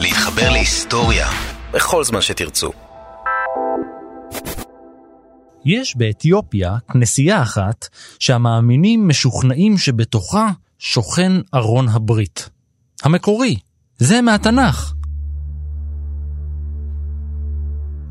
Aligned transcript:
להתחבר 0.00 0.50
להיסטוריה 0.50 1.28
בכל 1.72 2.04
זמן 2.04 2.20
שתרצו. 2.20 2.72
יש 5.64 5.96
באתיופיה 5.96 6.76
כנסייה 6.92 7.42
אחת 7.42 7.88
שהמאמינים 8.18 9.08
משוכנעים 9.08 9.78
שבתוכה 9.78 10.50
שוכן 10.78 11.32
ארון 11.54 11.88
הברית. 11.88 12.50
המקורי, 13.02 13.56
זה 13.98 14.22
מהתנ"ך. 14.22 14.92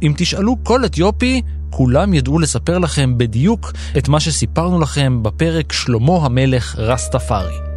אם 0.03 0.13
תשאלו 0.17 0.55
כל 0.63 0.85
אתיופי, 0.85 1.41
כולם 1.69 2.13
ידעו 2.13 2.39
לספר 2.39 2.77
לכם 2.77 3.17
בדיוק 3.17 3.71
את 3.97 4.07
מה 4.07 4.19
שסיפרנו 4.19 4.79
לכם 4.79 5.23
בפרק 5.23 5.73
שלמה 5.73 6.25
המלך 6.25 6.75
רסטפארי. 6.77 7.72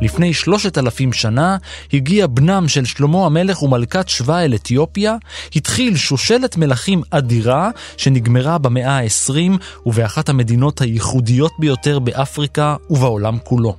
לפני 0.00 0.34
שלושת 0.34 0.78
אלפים 0.78 1.12
שנה 1.12 1.56
הגיע 1.92 2.26
בנם 2.26 2.68
של 2.68 2.84
שלמה 2.84 3.26
המלך 3.26 3.62
ומלכת 3.62 4.08
שבא 4.08 4.38
אל 4.38 4.54
אתיופיה, 4.54 5.16
התחיל 5.56 5.96
שושלת 5.96 6.56
מלכים 6.56 7.02
אדירה 7.10 7.70
שנגמרה 7.96 8.58
במאה 8.58 8.98
ה-20 8.98 9.52
ובאחת 9.86 10.28
המדינות 10.28 10.80
הייחודיות 10.80 11.52
ביותר 11.58 11.98
באפריקה 11.98 12.76
ובעולם 12.90 13.38
כולו. 13.44 13.76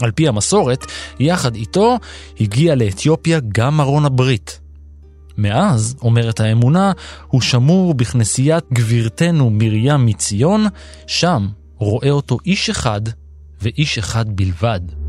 על 0.00 0.10
פי 0.10 0.28
המסורת, 0.28 0.86
יחד 1.20 1.54
איתו 1.54 1.98
הגיע 2.40 2.74
לאתיופיה 2.74 3.40
גם 3.48 3.80
ארון 3.80 4.04
הברית. 4.04 4.60
מאז, 5.38 5.96
אומרת 6.02 6.40
האמונה, 6.40 6.92
הוא 7.26 7.40
שמור 7.40 7.94
בכנסיית 7.94 8.64
גבירתנו 8.72 9.50
מרים 9.50 10.06
מציון, 10.06 10.66
שם 11.06 11.48
רואה 11.76 12.10
אותו 12.10 12.38
איש 12.46 12.70
אחד 12.70 13.00
ואיש 13.62 13.98
אחד 13.98 14.36
בלבד. 14.36 15.01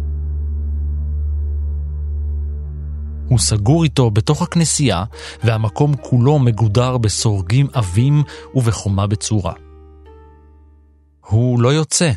הוא 3.28 3.40
סגור 3.40 3.84
איתו 3.84 4.12
בתוך 4.12 4.42
הכנסייה, 4.42 5.04
והמקום 5.44 5.96
כולו 5.96 6.40
מגודר 6.40 6.98
בסורגים 6.98 7.68
עבים 7.74 8.24
ובחומה 8.56 9.08
בצורה. 9.08 9.54
הוא 11.26 11.60
לא 11.60 11.74
יוצא, 11.74 12.12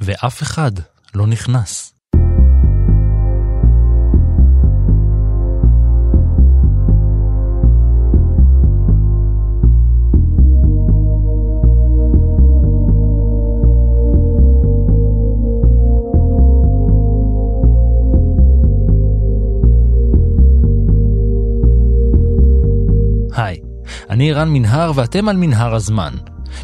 ואף 0.00 0.42
אחד 0.42 0.72
לא 1.14 1.26
נכנס. 1.26 1.95
אני 24.10 24.32
רן 24.32 24.48
מנהר 24.48 24.92
ואתם 24.94 25.28
על 25.28 25.36
מנהר 25.36 25.74
הזמן. 25.74 26.14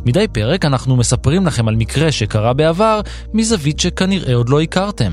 מדי 0.06 0.28
פרק 0.32 0.64
אנחנו 0.64 0.96
מספרים 0.96 1.46
לכם 1.46 1.68
על 1.68 1.76
מקרה 1.76 2.12
שקרה 2.12 2.52
בעבר 2.52 3.00
מזווית 3.34 3.80
שכנראה 3.80 4.34
עוד 4.34 4.48
לא 4.48 4.60
הכרתם. 4.60 5.12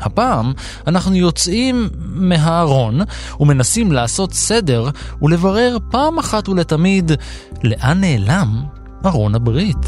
הפעם 0.00 0.52
אנחנו 0.86 1.14
יוצאים 1.14 1.88
מהארון 1.98 3.00
ומנסים 3.40 3.92
לעשות 3.92 4.32
סדר 4.32 4.90
ולברר 5.22 5.76
פעם 5.90 6.18
אחת 6.18 6.48
ולתמיד 6.48 7.12
לאן 7.62 8.00
נעלם 8.00 8.62
ארון 9.06 9.34
הברית. 9.34 9.86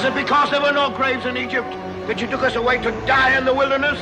Was 0.00 0.08
it 0.08 0.14
because 0.14 0.50
there 0.50 0.62
were 0.62 0.72
no 0.72 0.88
graves 0.88 1.26
in 1.26 1.36
Egypt 1.36 1.70
that 2.06 2.18
you 2.22 2.26
took 2.26 2.42
us 2.42 2.56
away 2.56 2.76
to 2.78 2.90
die 3.06 3.36
in 3.36 3.44
the 3.44 3.52
wilderness? 3.52 3.98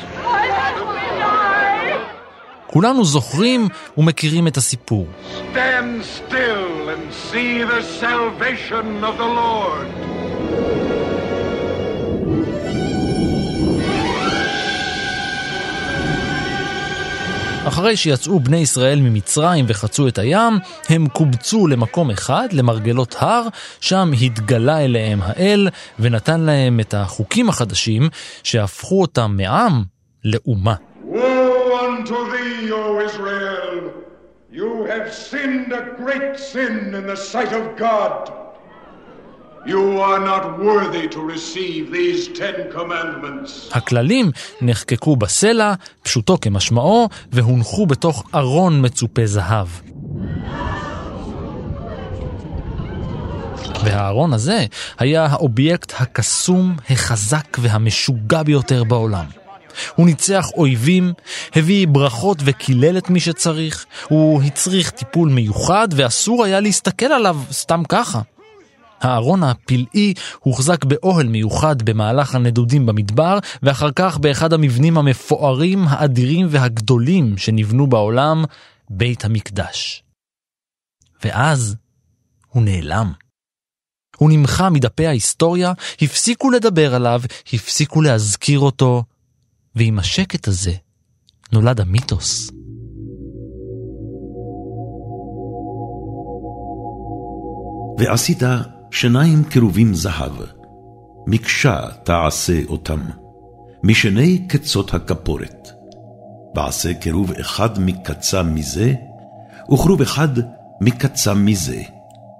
כולנו 2.67 3.05
זוכרים 3.05 3.69
ומכירים 3.97 4.47
את 4.47 4.57
הסיפור. 4.57 5.07
Stand 5.53 6.05
still 6.05 6.89
and 6.89 7.13
see 7.13 7.65
the 7.65 7.83
salvation 7.83 9.03
of 9.03 9.17
the 9.19 9.27
Lord. 9.27 9.89
אחרי 17.69 17.97
שיצאו 17.97 18.41
בני 18.41 18.57
ישראל 18.57 19.01
ממצרים 19.01 19.65
וחצו 19.69 20.09
את 20.09 20.19
הים, 20.19 20.59
הם 20.89 21.09
קובצו 21.09 21.67
למקום 21.67 22.11
אחד, 22.11 22.49
למרגלות 22.53 23.17
הר, 23.19 23.49
שם 23.81 24.11
התגלה 24.23 24.85
אליהם 24.85 25.21
האל 25.23 25.69
ונתן 25.99 26.41
להם 26.41 26.81
את 26.81 26.95
החוקים 26.95 27.49
החדשים 27.49 28.09
שהפכו 28.43 29.01
אותם 29.01 29.37
מעם 29.37 29.83
לאומה. 30.25 30.75
Israel! 33.11 33.79
You 34.61 34.71
have 34.93 35.07
sinned 35.29 35.71
a 35.81 35.85
great 36.03 36.35
sin 36.51 36.75
in 36.99 37.05
the 37.13 37.19
sight 37.33 37.53
of 37.61 37.65
God. 37.87 38.48
הכללים 43.73 44.31
נחקקו 44.61 45.17
בסלע, 45.17 45.75
פשוטו 46.03 46.39
כמשמעו, 46.41 47.09
והונחו 47.33 47.87
בתוך 47.87 48.25
ארון 48.35 48.85
מצופה 48.87 49.27
זהב. 49.27 49.69
והארון 53.85 54.33
הזה 54.33 54.65
היה 54.99 55.27
האובייקט 55.27 55.93
הקסום, 56.01 56.77
החזק 56.91 57.59
והמשוגע 57.59 58.43
ביותר 58.43 58.85
בעולם. 58.85 59.25
הוא 59.95 60.07
ניצח 60.07 60.51
אויבים, 60.57 61.13
הביא 61.57 61.87
ברכות 61.89 62.39
וקילל 62.45 62.99
את 62.99 63.11
מי 63.11 63.21
שצריך, 63.21 63.87
הוא 64.09 64.43
הצריך 64.43 64.91
טיפול 64.91 65.29
מיוחד 65.29 65.89
ואסור 65.97 66.45
היה 66.45 66.61
להסתכל 66.61 67.07
עליו 67.07 67.37
סתם 67.53 67.83
ככה. 67.89 68.21
הארון 69.01 69.43
הפלאי 69.43 70.15
הוחזק 70.41 70.85
באוהל 70.85 71.27
מיוחד 71.29 71.83
במהלך 71.83 72.35
הנדודים 72.35 72.87
במדבר, 72.87 73.39
ואחר 73.63 73.91
כך 73.97 74.19
באחד 74.19 74.53
המבנים 74.53 74.99
המפוארים, 74.99 75.85
האדירים 75.89 76.47
והגדולים 76.51 77.39
שנבנו 77.39 77.87
בעולם, 77.87 78.45
בית 78.91 79.25
המקדש. 79.25 80.03
ואז 81.25 81.77
הוא 82.49 82.63
נעלם. 82.63 83.13
הוא 84.17 84.31
נמחה 84.31 84.71
מדפי 84.71 85.07
ההיסטוריה, 85.07 85.73
הפסיקו 86.03 86.51
לדבר 86.51 86.95
עליו, 86.95 87.23
הפסיקו 87.53 88.03
להזכיר 88.03 88.61
אותו, 88.61 89.05
ועם 89.75 89.99
השקט 89.99 90.49
הזה 90.49 90.73
נולד 91.53 91.81
המיתוס. 91.81 92.51
ועשית 97.99 98.43
שניים 98.91 99.45
קרובים 99.45 99.95
זהב, 99.95 100.33
מקשה 101.27 101.81
תעשה 102.05 102.61
אותם, 102.69 103.01
משני 103.83 104.39
קצות 104.49 104.95
הכפורת. 104.95 105.69
ועשה 106.57 106.95
קירוב 106.95 107.33
אחד 107.33 107.79
מקצה 107.79 108.43
מזה, 108.43 108.95
וכרוב 109.73 110.03
אחד 110.03 110.29
מקצה 110.81 111.35
מזה. 111.35 111.83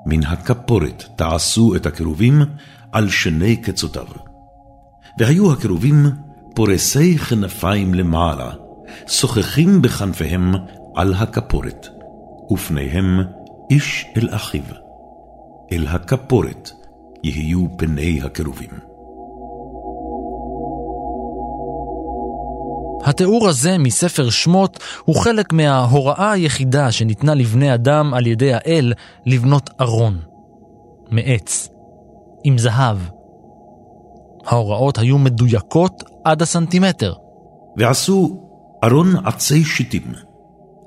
מן 0.07 0.25
הכפורת 0.25 1.05
תעשו 1.17 1.77
את 1.77 1.87
הקירובים 1.87 2.43
על 2.93 3.09
שני 3.09 3.57
קצותיו. 3.57 4.07
והיו 5.19 5.53
הקירובים 5.53 6.07
פורסי 6.55 7.19
כנפיים 7.19 7.95
למעלה, 7.95 8.51
שוחחים 9.07 9.83
בכנפיהם 9.83 10.55
על 10.95 11.15
הכפורת, 11.15 11.87
ופניהם 12.51 13.21
איש 13.71 14.07
אל 14.17 14.29
אחיו. 14.31 14.88
אל 15.73 15.87
הכפורת 15.87 16.71
יהיו 17.25 17.67
פני 17.77 18.21
הקירובים. 18.23 18.71
התיאור 23.05 23.49
הזה 23.49 23.79
מספר 23.79 24.31
שמות 24.31 24.79
הוא 25.05 25.17
חלק 25.17 25.53
מההוראה 25.53 26.33
היחידה 26.33 26.93
שניתנה 26.93 27.35
לבני 27.35 27.75
אדם 27.75 28.15
על 28.15 28.27
ידי 28.27 28.55
האל 28.55 28.93
לבנות 29.27 29.71
ארון. 29.81 30.19
מעץ. 31.11 31.69
עם 32.45 32.59
זהב. 32.59 32.99
ההוראות 34.47 34.99
היו 34.99 35.19
מדויקות 35.19 36.03
עד 36.25 36.43
הסנטימטר. 36.43 37.15
ועשו 37.77 38.43
ארון 38.85 39.27
עצי 39.27 39.65
שיטים, 39.65 40.13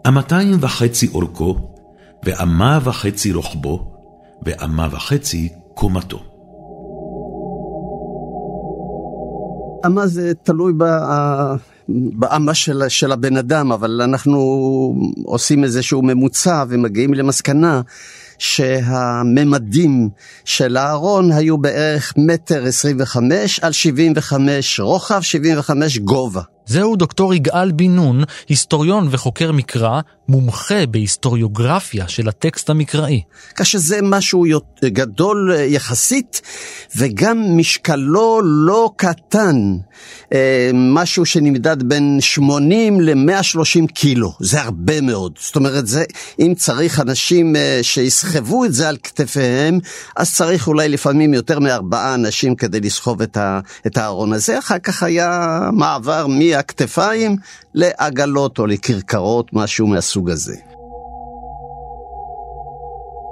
אמתיים 0.07 0.57
וחצי 0.59 1.07
אורכו, 1.07 1.55
ואמה 2.23 2.79
וחצי 2.83 3.33
רוחבו, 3.33 3.90
ואמה 4.45 4.87
וחצי 4.91 5.49
קומתו. 5.73 6.23
אמה 9.85 10.07
זה 10.07 10.31
תלוי 10.43 10.73
באמה 12.13 12.53
של, 12.53 12.83
של 12.87 13.11
הבן 13.11 13.37
אדם, 13.37 13.71
אבל 13.71 14.01
אנחנו 14.01 14.39
עושים 15.25 15.63
איזשהו 15.63 16.01
ממוצע 16.01 16.63
ומגיעים 16.69 17.13
למסקנה 17.13 17.81
שהממדים 18.37 20.09
של 20.45 20.77
הארון 20.77 21.31
היו 21.31 21.57
בערך 21.57 22.13
מטר 22.17 22.65
עשרים 22.65 22.97
וחמש 22.99 23.59
על 23.59 23.71
שבעים 23.71 24.13
וחמש 24.15 24.79
רוחב, 24.79 25.21
שבעים 25.21 25.59
וחמש 25.59 25.97
גובה. 25.97 26.41
זהו 26.71 26.95
דוקטור 26.95 27.33
יגאל 27.33 27.71
בן 27.71 27.95
נון, 27.95 28.23
היסטוריון 28.49 29.07
וחוקר 29.11 29.51
מקרא, 29.51 30.01
מומחה 30.29 30.85
בהיסטוריוגרפיה 30.85 32.07
של 32.07 32.29
הטקסט 32.29 32.69
המקראי. 32.69 33.21
כאשר 33.55 33.77
זה 33.77 33.99
משהו 34.01 34.45
גדול 34.85 35.53
אה, 35.55 35.61
יחסית, 35.61 36.41
וגם 36.95 37.57
משקלו 37.57 38.41
לא 38.43 38.91
קטן. 38.95 39.77
אה, 40.33 40.71
משהו 40.73 41.25
שנמדד 41.25 41.83
בין 41.83 42.17
80 42.21 43.01
ל-130 43.01 43.87
קילו, 43.93 44.33
זה 44.39 44.61
הרבה 44.61 45.01
מאוד. 45.01 45.39
זאת 45.41 45.55
אומרת, 45.55 45.87
זה, 45.87 46.03
אם 46.39 46.53
צריך 46.57 46.99
אנשים 46.99 47.55
אה, 47.55 47.79
שיסחבו 47.81 48.65
את 48.65 48.73
זה 48.73 48.89
על 48.89 48.97
כתפיהם, 49.03 49.79
אז 50.15 50.33
צריך 50.33 50.67
אולי 50.67 50.89
לפעמים 50.89 51.33
יותר 51.33 51.59
מארבעה 51.59 52.13
אנשים 52.13 52.55
כדי 52.55 52.79
לסחוב 52.79 53.21
את 53.87 53.97
הארון 53.97 54.33
הזה. 54.33 54.59
אחר 54.59 54.79
כך 54.79 55.03
היה 55.03 55.59
מעבר 55.73 56.27
מהכתפיים 56.61 57.37
לעגלות 57.73 58.59
או 58.59 58.67
לכרכרות, 58.67 59.53
משהו 59.53 59.87
מהסוג 59.87 60.29
הזה. 60.29 60.55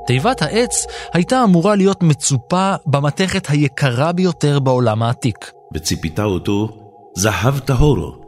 תיבת 0.07 0.41
העץ 0.41 0.85
הייתה 1.13 1.43
אמורה 1.43 1.75
להיות 1.75 2.03
מצופה 2.03 2.75
במתכת 2.85 3.49
היקרה 3.49 4.11
ביותר 4.11 4.59
בעולם 4.59 5.03
העתיק. 5.03 5.51
וציפית 5.73 6.19
אותו 6.19 6.77
זהב 7.15 7.59
טהור, 7.59 8.21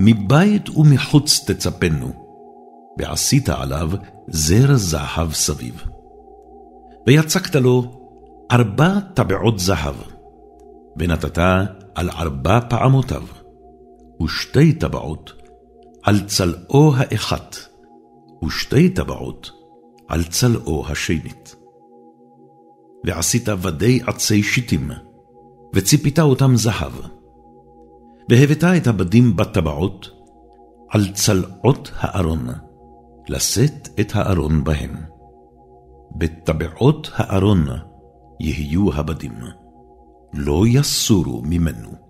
מבית 0.00 0.68
ומחוץ 0.68 1.50
תצפנו, 1.50 2.12
ועשית 2.98 3.48
עליו 3.48 3.90
זר 4.28 4.76
זהב 4.76 5.32
סביב. 5.32 5.84
ויצקת 7.06 7.54
לו 7.54 7.84
ארבע 8.52 8.98
טבעות 9.14 9.58
זהב, 9.58 9.94
ונתת 10.96 11.38
על 11.94 12.10
ארבע 12.10 12.60
פעמותיו, 12.68 13.22
ושתי 14.22 14.72
טבעות 14.72 15.32
על 16.02 16.26
צלעו 16.26 16.92
האחת, 16.96 17.56
ושתי 18.44 18.88
טבעות 18.88 19.50
על 20.08 20.24
צלעו 20.24 20.84
השנית. 20.88 21.56
ועשית 23.04 23.48
ודי 23.62 24.00
עצי 24.06 24.42
שיטים, 24.42 24.90
וציפית 25.74 26.18
אותם 26.18 26.56
זהב. 26.56 26.92
והבאת 28.30 28.64
את 28.64 28.86
הבדים 28.86 29.36
בטבעות 29.36 30.10
על 30.90 31.12
צלעות 31.12 31.90
הארון, 31.96 32.46
לשאת 33.28 33.88
את 34.00 34.12
הארון 34.14 34.64
בהם. 34.64 34.96
בטבעות 36.16 37.10
הארון 37.14 37.66
יהיו 38.40 38.94
הבדים, 38.94 39.38
לא 40.34 40.64
יסורו 40.66 41.42
ממנו. 41.44 42.07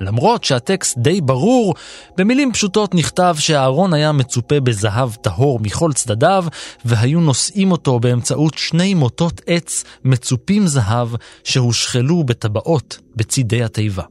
למרות 0.00 0.44
שהטקסט 0.44 0.98
די 0.98 1.20
ברור, 1.20 1.74
במילים 2.16 2.52
פשוטות 2.52 2.94
נכתב 2.94 3.36
שהארון 3.38 3.94
היה 3.94 4.12
מצופה 4.12 4.60
בזהב 4.60 5.14
טהור 5.14 5.60
מכל 5.60 5.92
צדדיו, 5.92 6.44
והיו 6.84 7.20
נושאים 7.20 7.72
אותו 7.72 8.00
באמצעות 8.00 8.54
שני 8.58 8.94
מוטות 8.94 9.40
עץ 9.46 9.84
מצופים 10.04 10.66
זהב 10.66 11.08
שהושחלו 11.44 12.24
בטבעות 12.24 12.98
בצידי 13.16 13.62
התיבה. 13.62 14.02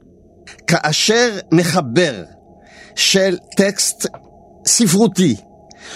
כאשר 0.67 1.29
מחבר 1.51 2.23
של 2.95 3.37
טקסט 3.57 4.07
ספרותי 4.65 5.35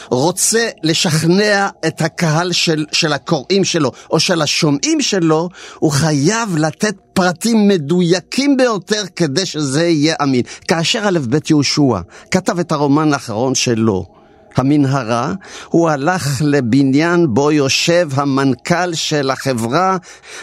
רוצה 0.09 0.69
לשכנע 0.83 1.67
את 1.87 2.01
הקהל 2.01 2.51
של, 2.51 2.85
של 2.91 3.13
הקוראים 3.13 3.63
שלו 3.63 3.91
או 4.11 4.19
של 4.19 4.41
השומעים 4.41 5.01
שלו, 5.01 5.49
הוא 5.79 5.91
חייב 5.91 6.57
לתת 6.57 6.95
פרטים 7.13 7.67
מדויקים 7.67 8.57
ביותר 8.57 9.03
כדי 9.15 9.45
שזה 9.45 9.87
יהיה 9.87 10.15
אמין. 10.23 10.41
כאשר 10.67 11.03
א' 11.07 11.19
ב' 11.29 11.37
יהושע 11.49 11.99
כתב 12.31 12.59
את 12.59 12.71
הרומן 12.71 13.13
האחרון 13.13 13.55
שלו, 13.55 14.16
המנהרה, 14.59 15.33
הוא 15.69 15.89
הלך 15.89 16.41
לבניין 16.45 17.33
בו 17.33 17.51
יושב 17.51 18.09
המנכ"ל 18.13 18.93
של 18.93 19.29
החברה, 19.29 19.97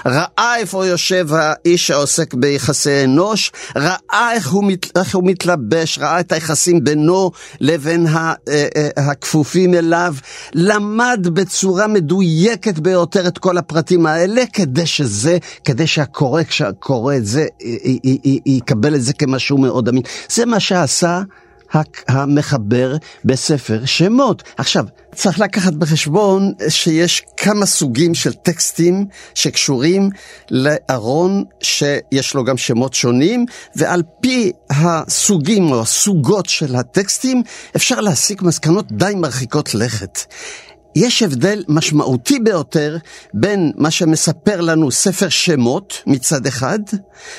ראה 0.07 0.57
איפה 0.57 0.87
יושב 0.87 1.29
האיש 1.33 1.87
שעוסק 1.87 2.35
ביחסי 2.35 3.05
אנוש, 3.05 3.53
ראה 3.77 4.33
איך 4.33 4.51
הוא, 4.51 4.65
מת, 4.65 4.99
איך 4.99 5.15
הוא 5.15 5.25
מתלבש, 5.27 5.99
ראה 5.99 6.21
את 6.21 6.33
היחסים 6.33 6.85
בינו 6.85 7.31
לבין 7.61 8.07
ה, 8.07 8.33
אה, 8.49 8.67
אה, 8.77 8.89
הכפופים 8.97 9.75
אליו, 9.75 10.15
למד 10.55 11.29
בצורה 11.33 11.87
מדויקת 11.87 12.79
ביותר 12.79 13.27
את 13.27 13.39
כל 13.39 13.59
הפרטים 13.59 14.07
האלה, 14.07 14.43
כדי 14.53 14.87
שזה, 14.87 15.39
כדי 15.65 15.87
שהקורא, 15.87 16.43
כשהקורא 16.43 17.15
את 17.17 17.27
זה, 17.27 17.47
יקבל 18.47 18.95
את 18.95 19.03
זה 19.03 19.13
כמשהו 19.13 19.59
מאוד 19.59 19.89
אמין. 19.89 20.03
זה 20.29 20.47
מה 20.47 20.61
שעשה 20.61 21.23
המחבר 22.09 22.97
בספר 23.25 23.85
שמות. 23.85 24.43
עכשיו, 24.57 24.85
צריך 25.15 25.41
לקחת 25.41 25.73
בחשבון 25.73 26.53
שיש 26.69 27.23
כמה 27.37 27.67
סוגים 27.67 28.15
של 28.15 28.33
טקסטים 28.33 29.07
שקשורים 29.35 30.11
לארון 30.51 31.45
שיש 31.61 32.35
לו 32.35 32.45
גם 32.45 32.57
שמות 32.57 32.95
שונים, 32.95 33.47
ועל 33.77 34.03
פי 34.21 34.53
הסוגים 34.71 35.73
או 35.73 35.81
הסוגות 35.81 36.47
של 36.47 36.77
הטקסטים 36.77 37.43
אפשר 37.77 38.01
להסיק 38.01 38.43
מסקנות 38.43 38.93
די 38.93 39.13
מרחיקות 39.17 39.75
לכת. 39.75 40.19
יש 40.95 41.23
הבדל 41.23 41.65
משמעותי 41.69 42.39
ביותר 42.39 42.97
בין 43.35 43.73
מה 43.77 43.91
שמספר 43.91 44.61
לנו 44.61 44.91
ספר 44.91 45.29
שמות 45.29 46.03
מצד 46.07 46.47
אחד, 46.47 46.79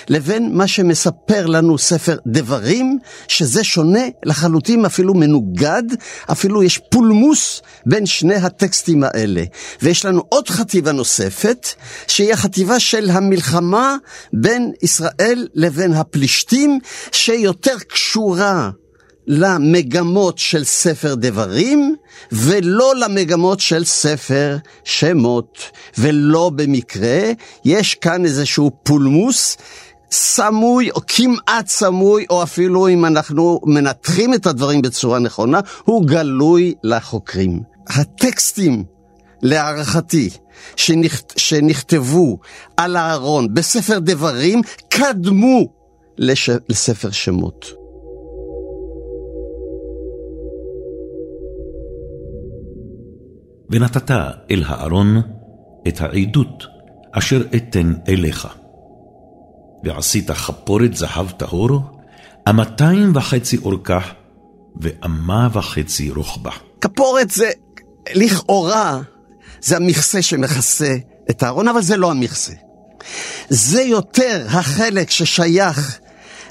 לבין 0.10 0.50
מה 0.54 0.68
שמספר 0.68 1.46
לנו 1.46 1.78
ספר 1.78 2.18
דברים, 2.28 3.00
שזה 3.28 3.63
שונה 3.63 4.04
לחלוטין, 4.24 4.86
אפילו 4.86 5.13
מנוגד, 5.13 5.84
אפילו 6.31 6.63
יש 6.63 6.78
פולמוס 6.78 7.62
בין 7.86 8.06
שני 8.06 8.36
הטקסטים 8.36 9.04
האלה. 9.04 9.44
ויש 9.81 10.06
לנו 10.06 10.24
עוד 10.30 10.50
חטיבה 10.50 10.92
נוספת, 10.92 11.68
שהיא 12.08 12.34
החטיבה 12.34 12.80
של 12.80 13.10
המלחמה 13.10 13.96
בין 14.34 14.72
ישראל 14.81 15.48
לבין 15.54 15.94
הפלישתים, 15.94 16.80
שיותר 17.12 17.75
קשורה 17.90 18.69
למגמות 19.27 20.38
של 20.38 20.63
ספר 20.63 21.16
דברים, 21.16 21.95
ולא 22.31 22.96
למגמות 22.96 23.60
של 23.60 23.84
ספר 23.84 24.58
שמות. 24.84 25.58
ולא 25.98 26.51
במקרה, 26.55 27.32
יש 27.65 27.96
כאן 27.96 28.25
איזשהו 28.25 28.72
פולמוס 28.84 29.58
סמוי, 30.12 30.91
או 30.91 31.01
כמעט 31.08 31.67
סמוי, 31.67 32.25
או 32.29 32.44
אפילו 32.44 32.88
אם 32.88 33.05
אנחנו 33.05 33.60
מנתחים 33.65 34.34
את 34.34 34.48
הדברים 34.48 34.82
בצורה 34.82 35.20
נכונה, 35.20 35.60
הוא 35.84 36.05
גלוי 36.05 36.74
לחוקרים. 36.84 37.62
הטקסטים, 37.88 38.84
להערכתי, 39.41 40.29
שנכת, 40.75 41.34
שנכתבו 41.38 42.38
על 42.77 42.96
הארון 42.96 43.53
בספר 43.53 44.00
דברים, 44.00 44.62
קדמו 44.89 45.67
לש, 46.17 46.50
לספר 46.70 47.12
שמות. 47.12 47.85
ונתת 53.69 54.12
אל 54.51 54.63
הארון 54.65 55.22
את 55.88 56.01
העדות 56.01 56.63
אשר 57.12 57.41
אתן 57.55 57.93
אליך. 58.07 58.48
ועשית 59.84 60.31
חפורת 60.31 60.95
זהב 60.95 61.31
טהור, 61.31 61.79
אמתיים 62.50 63.12
וחצי 63.15 63.57
אורכה, 63.57 64.00
ואמה 64.75 65.48
וחצי 65.53 66.10
רוחבה. 66.10 66.51
כפורת 66.81 67.31
זה, 67.31 67.50
לכאורה, 68.15 69.01
זה 69.62 69.75
המכסה 69.75 70.22
שמכסה 70.22 70.95
את 71.29 71.43
הארון, 71.43 71.67
אבל 71.67 71.81
זה 71.81 71.98
לא 71.98 72.12
המכסה. 72.12 72.53
זה 73.50 73.81
יותר 73.81 74.45
החלק 74.50 75.10
ששייך 75.10 76.00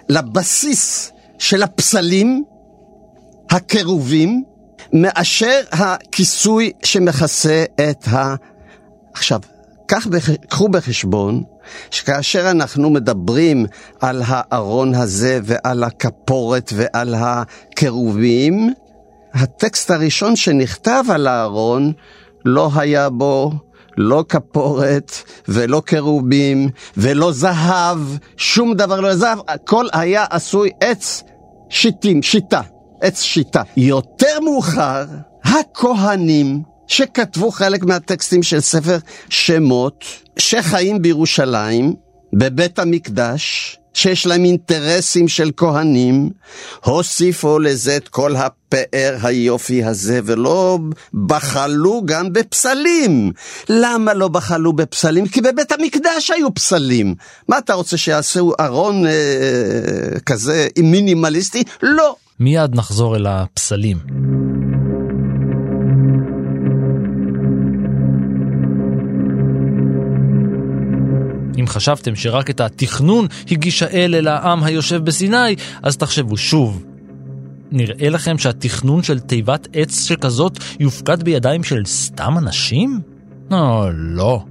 לבסיס 0.09 1.13
של 1.39 1.63
הפסלים, 1.63 2.45
הקירובים, 3.51 4.45
מאשר 4.95 5.61
הכיסוי 5.73 6.73
שמכסה 6.85 7.65
את 7.91 8.09
ה... 8.09 8.35
עכשיו, 9.15 9.41
בח... 10.11 10.31
קחו 10.49 10.69
בחשבון 10.69 11.43
שכאשר 11.91 12.51
אנחנו 12.51 12.91
מדברים 12.91 13.67
על 14.01 14.23
הארון 14.27 14.95
הזה 14.95 15.41
ועל 15.45 15.85
הכפורת 15.85 16.73
ועל 16.75 17.15
הקירובים, 17.19 18.73
הטקסט 19.35 19.91
הראשון 19.91 20.37
שנכתב 20.37 21.05
על 21.09 21.27
הארון 21.27 21.93
לא 22.45 22.71
היה 22.75 23.11
בו 23.11 23.53
לא 23.97 24.25
כפורת 24.29 25.13
ולא 25.49 25.83
קרובים 25.87 26.69
ולא 26.97 27.33
זהב, 27.33 27.99
שום 28.37 28.75
דבר 28.75 29.01
לא 29.01 29.17
זהב, 29.17 29.39
הכל 29.49 29.87
היה 29.93 30.25
עשוי 30.31 30.71
עץ 30.81 31.23
שיטים, 31.71 32.23
שיטה, 32.23 32.61
עץ 33.05 33.23
שיטה. 33.23 33.63
יותר 33.77 34.41
מאוחר, 34.41 35.05
הכהנים 35.45 36.63
שכתבו 36.87 37.51
חלק 37.51 37.85
מהטקסטים 37.85 38.43
של 38.43 38.61
ספר 38.61 38.99
שמות, 39.29 40.05
שחיים 40.39 41.03
בירושלים, 41.03 41.95
בבית 42.33 42.79
המקדש, 42.79 43.77
שיש 43.95 44.27
להם 44.27 44.45
אינטרסים 44.45 45.29
של 45.29 45.51
כהנים, 45.57 46.31
הוסיפו 46.85 47.59
לזה 47.59 47.97
את 47.97 48.09
כל 48.09 48.37
הפאר 48.37 49.17
היופי 49.23 49.85
הזה, 49.85 50.21
ולא 50.25 50.79
בחלו 51.27 52.03
גם 52.05 52.33
בפסלים. 52.33 53.33
למה 53.69 54.15
לא 54.15 54.29
בחלו 54.29 54.73
בפסלים? 54.73 55.27
כי 55.29 55.41
בבית 55.41 55.73
המקדש 55.73 56.31
היו 56.31 56.55
פסלים. 56.55 57.15
מה 57.49 57.59
אתה 57.59 57.75
רוצה 57.75 57.97
שיעשו 57.97 58.53
ארון 58.61 59.07
אה, 59.07 59.13
כזה 60.27 60.69
מינימליסטי? 60.79 61.63
לא. 61.83 62.17
מיד 62.41 62.75
נחזור 62.75 63.17
אל 63.17 63.27
הפסלים. 63.27 63.99
אם 71.59 71.67
חשבתם 71.67 72.17
שרק 72.17 72.51
את 72.51 72.61
התכנון 72.61 73.27
הגיש 73.51 73.83
האל 73.83 74.15
אל 74.15 74.29
העם 74.29 74.65
היושב 74.65 75.05
בסיני, 75.05 75.57
אז 75.83 75.97
תחשבו 75.97 76.37
שוב. 76.37 76.85
נראה 77.73 78.09
לכם 78.09 78.39
שהתכנון 78.39 79.03
של 79.03 79.21
תיבת 79.21 79.69
עץ 79.73 80.05
שכזאת 80.05 80.59
יופקד 80.81 81.23
בידיים 81.23 81.65
של 81.65 81.85
סתם 81.85 82.39
אנשים? 82.39 83.01
או, 83.51 83.87
לא. 83.93 84.45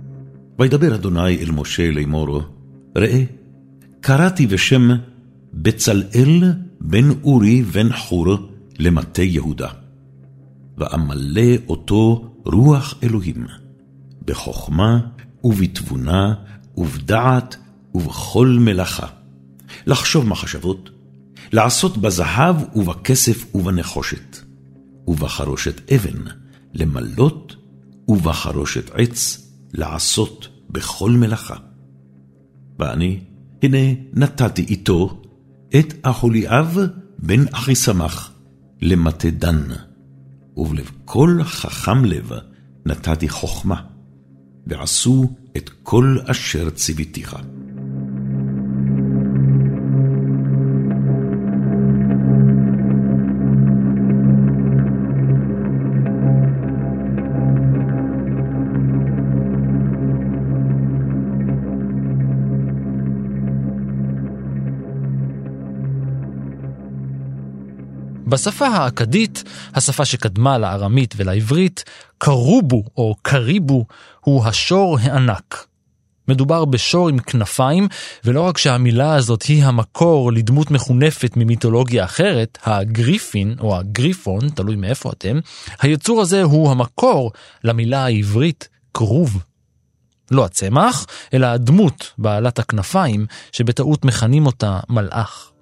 וידבר 0.59 0.95
אדוני 0.95 1.37
אל 1.37 1.51
משה 1.51 1.91
לאמור, 1.91 2.41
ראה, 2.97 3.23
קראתי 4.01 4.47
בשם 4.47 4.89
בצלאל 5.53 6.53
בן 6.83 7.09
אורי 7.23 7.61
בן 7.61 7.93
חור 7.93 8.27
למטה 8.79 9.21
יהודה, 9.21 9.69
ואמלא 10.77 11.51
אותו 11.67 12.29
רוח 12.45 12.93
אלוהים, 13.03 13.47
בחוכמה 14.25 14.99
ובתבונה 15.43 16.33
ובדעת 16.77 17.57
ובכל 17.95 18.57
מלאכה, 18.59 19.07
לחשוב 19.85 20.25
מחשבות, 20.25 20.89
לעשות 21.51 21.97
בזהב 21.97 22.55
ובכסף 22.75 23.55
ובנחושת, 23.55 24.37
ובחרושת 25.07 25.91
אבן, 25.91 26.21
למלות, 26.73 27.55
ובחרושת 28.07 28.91
עץ, 28.93 29.47
לעשות 29.73 30.47
בכל 30.69 31.11
מלאכה. 31.11 31.55
ואני, 32.79 33.19
הנה 33.63 33.77
נתתי 34.13 34.65
איתו 34.69 35.22
את 35.79 35.93
אחוליאב 36.01 36.77
בן 37.19 37.47
אחיסמך 37.47 38.29
למטה 38.81 39.29
דן, 39.29 39.63
ובלב 40.57 40.91
כל 41.05 41.39
חכם 41.43 42.05
לב 42.05 42.31
נתתי 42.85 43.29
חוכמה, 43.29 43.81
ועשו 44.67 45.33
את 45.57 45.69
כל 45.83 46.17
אשר 46.25 46.69
ציוויתיך. 46.69 47.35
בשפה 68.33 68.67
האכדית, 68.67 69.43
השפה 69.75 70.05
שקדמה 70.05 70.57
לארמית 70.57 71.13
ולעברית, 71.17 71.83
קרובו 72.17 72.83
או 72.97 73.15
קריבו 73.21 73.85
הוא 74.21 74.45
השור 74.45 74.97
הענק. 75.01 75.65
מדובר 76.27 76.65
בשור 76.65 77.09
עם 77.09 77.19
כנפיים, 77.19 77.87
ולא 78.25 78.41
רק 78.41 78.57
שהמילה 78.57 79.15
הזאת 79.15 79.43
היא 79.43 79.63
המקור 79.63 80.31
לדמות 80.31 80.71
מחונפת 80.71 81.37
ממיתולוגיה 81.37 82.05
אחרת, 82.05 82.57
הגריפין 82.63 83.55
או 83.59 83.77
הגריפון, 83.77 84.49
תלוי 84.49 84.75
מאיפה 84.75 85.11
אתם, 85.11 85.39
היצור 85.81 86.21
הזה 86.21 86.43
הוא 86.43 86.71
המקור 86.71 87.31
למילה 87.63 88.05
העברית 88.05 88.69
כרוב. 88.93 89.43
לא 90.31 90.45
הצמח, 90.45 91.05
אלא 91.33 91.47
הדמות 91.47 92.11
בעלת 92.17 92.59
הכנפיים, 92.59 93.25
שבטעות 93.51 94.05
מכנים 94.05 94.45
אותה 94.45 94.79
מלאך. 94.89 95.52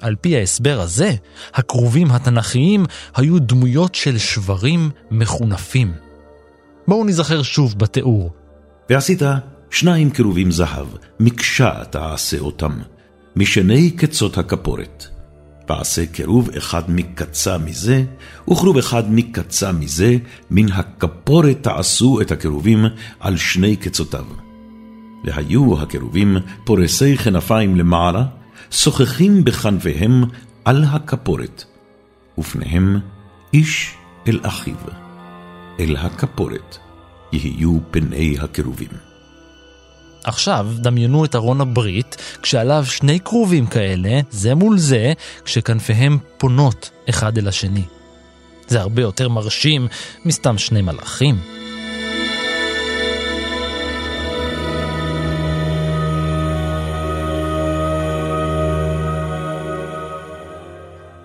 על 0.00 0.14
פי 0.20 0.36
ההסבר 0.36 0.80
הזה, 0.80 1.14
הכרובים 1.54 2.10
התנ"כיים 2.10 2.84
היו 3.16 3.38
דמויות 3.38 3.94
של 3.94 4.18
שברים 4.18 4.90
מחונפים. 5.10 5.92
בואו 6.88 7.04
נזכר 7.04 7.42
שוב 7.42 7.78
בתיאור. 7.78 8.32
ועשית 8.90 9.22
שניים 9.70 10.10
כרובים 10.10 10.50
זהב, 10.50 10.86
מקשה 11.20 11.84
תעשה 11.90 12.38
אותם, 12.38 12.72
משני 13.36 13.90
קצות 13.90 14.38
הכפורת. 14.38 15.06
ועשה 15.68 16.06
כרוב 16.06 16.50
אחד 16.56 16.90
מקצה 16.90 17.58
מזה, 17.58 18.04
וכרוב 18.50 18.78
אחד 18.78 19.12
מקצה 19.12 19.72
מזה, 19.72 20.16
מן 20.50 20.72
הכפורת 20.72 21.62
תעשו 21.62 22.20
את 22.20 22.32
הכרובים 22.32 22.84
על 23.20 23.36
שני 23.36 23.76
קצותיו. 23.76 24.24
והיו 25.24 25.82
הכרובים 25.82 26.36
פורסי 26.64 27.16
כנפיים 27.16 27.76
למעלה, 27.76 28.24
שוחחים 28.70 29.44
בכנפיהם 29.44 30.24
על 30.64 30.84
הכפורת, 30.84 31.64
ופניהם 32.38 33.00
איש 33.52 33.94
אל 34.28 34.40
אחיו. 34.42 34.74
אל 35.80 35.96
הכפורת 35.96 36.76
יהיו 37.32 37.78
פני 37.90 38.36
הכרובים. 38.40 38.88
עכשיו 40.24 40.66
דמיינו 40.76 41.24
את 41.24 41.34
ארון 41.34 41.60
הברית, 41.60 42.16
כשעליו 42.42 42.84
שני 42.86 43.20
כרובים 43.20 43.66
כאלה, 43.66 44.20
זה 44.30 44.54
מול 44.54 44.78
זה, 44.78 45.12
כשכנפיהם 45.44 46.18
פונות 46.38 46.90
אחד 47.08 47.38
אל 47.38 47.48
השני. 47.48 47.84
זה 48.68 48.80
הרבה 48.80 49.02
יותר 49.02 49.28
מרשים 49.28 49.88
מסתם 50.24 50.58
שני 50.58 50.82
מלאכים. 50.82 51.38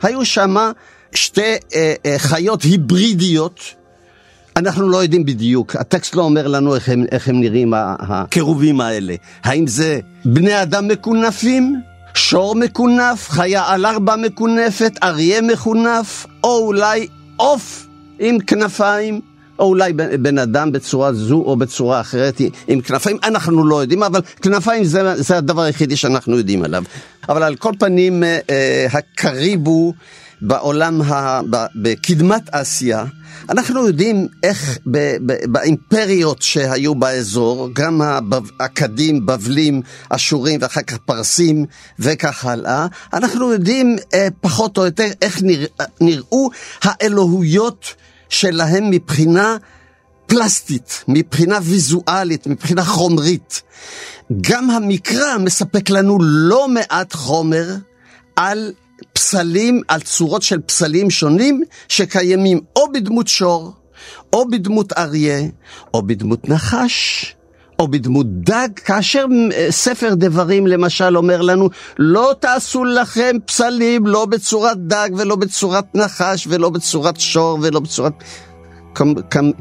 היו 0.05 0.25
שם 0.25 0.55
שתי 1.15 1.41
אה, 1.75 1.93
אה, 2.05 2.19
חיות 2.19 2.61
היברידיות, 2.61 3.59
אנחנו 4.57 4.89
לא 4.89 5.03
יודעים 5.03 5.25
בדיוק, 5.25 5.75
הטקסט 5.75 6.15
לא 6.15 6.21
אומר 6.21 6.47
לנו 6.47 6.75
איך 6.75 6.89
הם, 6.89 7.05
איך 7.11 7.27
הם 7.27 7.39
נראים 7.39 7.73
הקירובים 7.99 8.81
האלה. 8.81 9.15
האם 9.43 9.67
זה 9.67 9.99
בני 10.25 10.61
אדם 10.61 10.87
מקונפים, 10.87 11.81
שור 12.13 12.55
מקונף, 12.55 13.29
חיה 13.29 13.63
על 13.67 13.85
ארבע 13.85 14.15
מקונפת, 14.15 14.91
אריה 15.03 15.41
מקונף, 15.41 16.25
או 16.43 16.57
אולי 16.57 17.07
עוף 17.35 17.87
עם 18.19 18.39
כנפיים, 18.39 19.21
או 19.59 19.65
אולי 19.65 19.93
בן 19.93 20.37
אדם 20.37 20.71
בצורה 20.71 21.13
זו 21.13 21.35
או 21.35 21.55
בצורה 21.55 22.01
אחרת 22.01 22.41
עם 22.67 22.81
כנפיים, 22.81 23.17
אנחנו 23.23 23.67
לא 23.67 23.81
יודעים, 23.81 24.03
אבל 24.03 24.21
כנפיים 24.41 24.83
זה, 24.83 25.15
זה 25.15 25.37
הדבר 25.37 25.61
היחידי 25.61 25.95
שאנחנו 25.95 26.37
יודעים 26.37 26.63
עליו. 26.63 26.83
אבל 27.29 27.43
על 27.43 27.55
כל 27.55 27.71
פנים, 27.79 28.23
אה, 28.23 28.39
אה, 28.49 28.87
הקריבו 28.91 29.93
בעולם, 30.41 31.01
ה, 31.01 31.41
בקדמת 31.75 32.49
אסיה, 32.51 33.05
אנחנו 33.49 33.87
יודעים 33.87 34.27
איך 34.43 34.77
ב, 34.91 34.97
ב, 35.25 35.33
באימפריות 35.51 36.41
שהיו 36.41 36.95
באזור, 36.95 37.69
גם 37.73 38.01
האכדים, 38.59 39.25
בבלים, 39.25 39.81
אשורים 40.09 40.59
ואחר 40.61 40.81
כך 40.81 40.97
פרסים 40.97 41.65
וכך 41.99 42.45
הלאה, 42.45 42.87
אנחנו 43.13 43.51
יודעים 43.51 43.95
אה, 44.13 44.27
פחות 44.41 44.77
או 44.77 44.85
יותר 44.85 45.07
איך 45.21 45.43
נרא, 45.43 45.67
נראו 46.01 46.49
האלוהויות 46.83 47.95
שלהם 48.33 48.89
מבחינה 48.89 49.57
פלסטית, 50.25 51.03
מבחינה 51.07 51.59
ויזואלית, 51.63 52.47
מבחינה 52.47 52.85
חומרית. 52.85 53.61
גם 54.41 54.69
המקרא 54.69 55.37
מספק 55.37 55.89
לנו 55.89 56.17
לא 56.21 56.67
מעט 56.67 57.13
חומר 57.13 57.75
על 58.35 58.73
פסלים, 59.13 59.81
על 59.87 60.01
צורות 60.01 60.41
של 60.41 60.59
פסלים 60.59 61.09
שונים 61.09 61.63
שקיימים 61.87 62.59
או 62.75 62.91
בדמות 62.91 63.27
שור, 63.27 63.73
או 64.33 64.49
בדמות 64.49 64.93
אריה, 64.93 65.41
או 65.93 66.07
בדמות 66.07 66.49
נחש, 66.49 67.35
או 67.79 67.87
בדמות 67.87 68.25
דג, 68.29 68.69
כאשר 68.85 69.25
אה, 69.53 69.67
ספר 69.69 70.13
דברים 70.13 70.67
למשל 70.67 71.17
אומר 71.17 71.41
לנו, 71.41 71.69
לא 71.97 72.35
תעשו 72.39 72.83
לכם 72.83 73.35
פסלים 73.45 74.07
לא 74.07 74.25
בצורת 74.25 74.77
דג 74.77 75.09
ולא 75.17 75.35
בצורת 75.35 75.85
נחש 75.95 76.47
ולא 76.49 76.69
בצורת 76.69 77.19
שור 77.19 77.59
ולא 77.61 77.79
בצורת... 77.79 78.13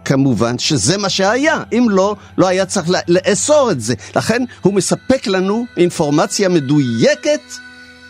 כמובן 0.05 0.59
שזה 0.59 0.99
מה 0.99 1.09
שהיה, 1.09 1.63
אם 1.73 1.87
לא, 1.91 2.17
לא 2.39 2.47
היה 2.49 2.67
צריך 2.67 2.87
לאסור 3.09 3.71
את 3.71 3.81
זה. 3.81 3.95
לכן 4.17 4.45
הוא 4.61 4.75
מספק 4.75 5.27
לנו 5.27 5.67
אינפורמציה 5.77 6.49
מדויקת 6.49 7.41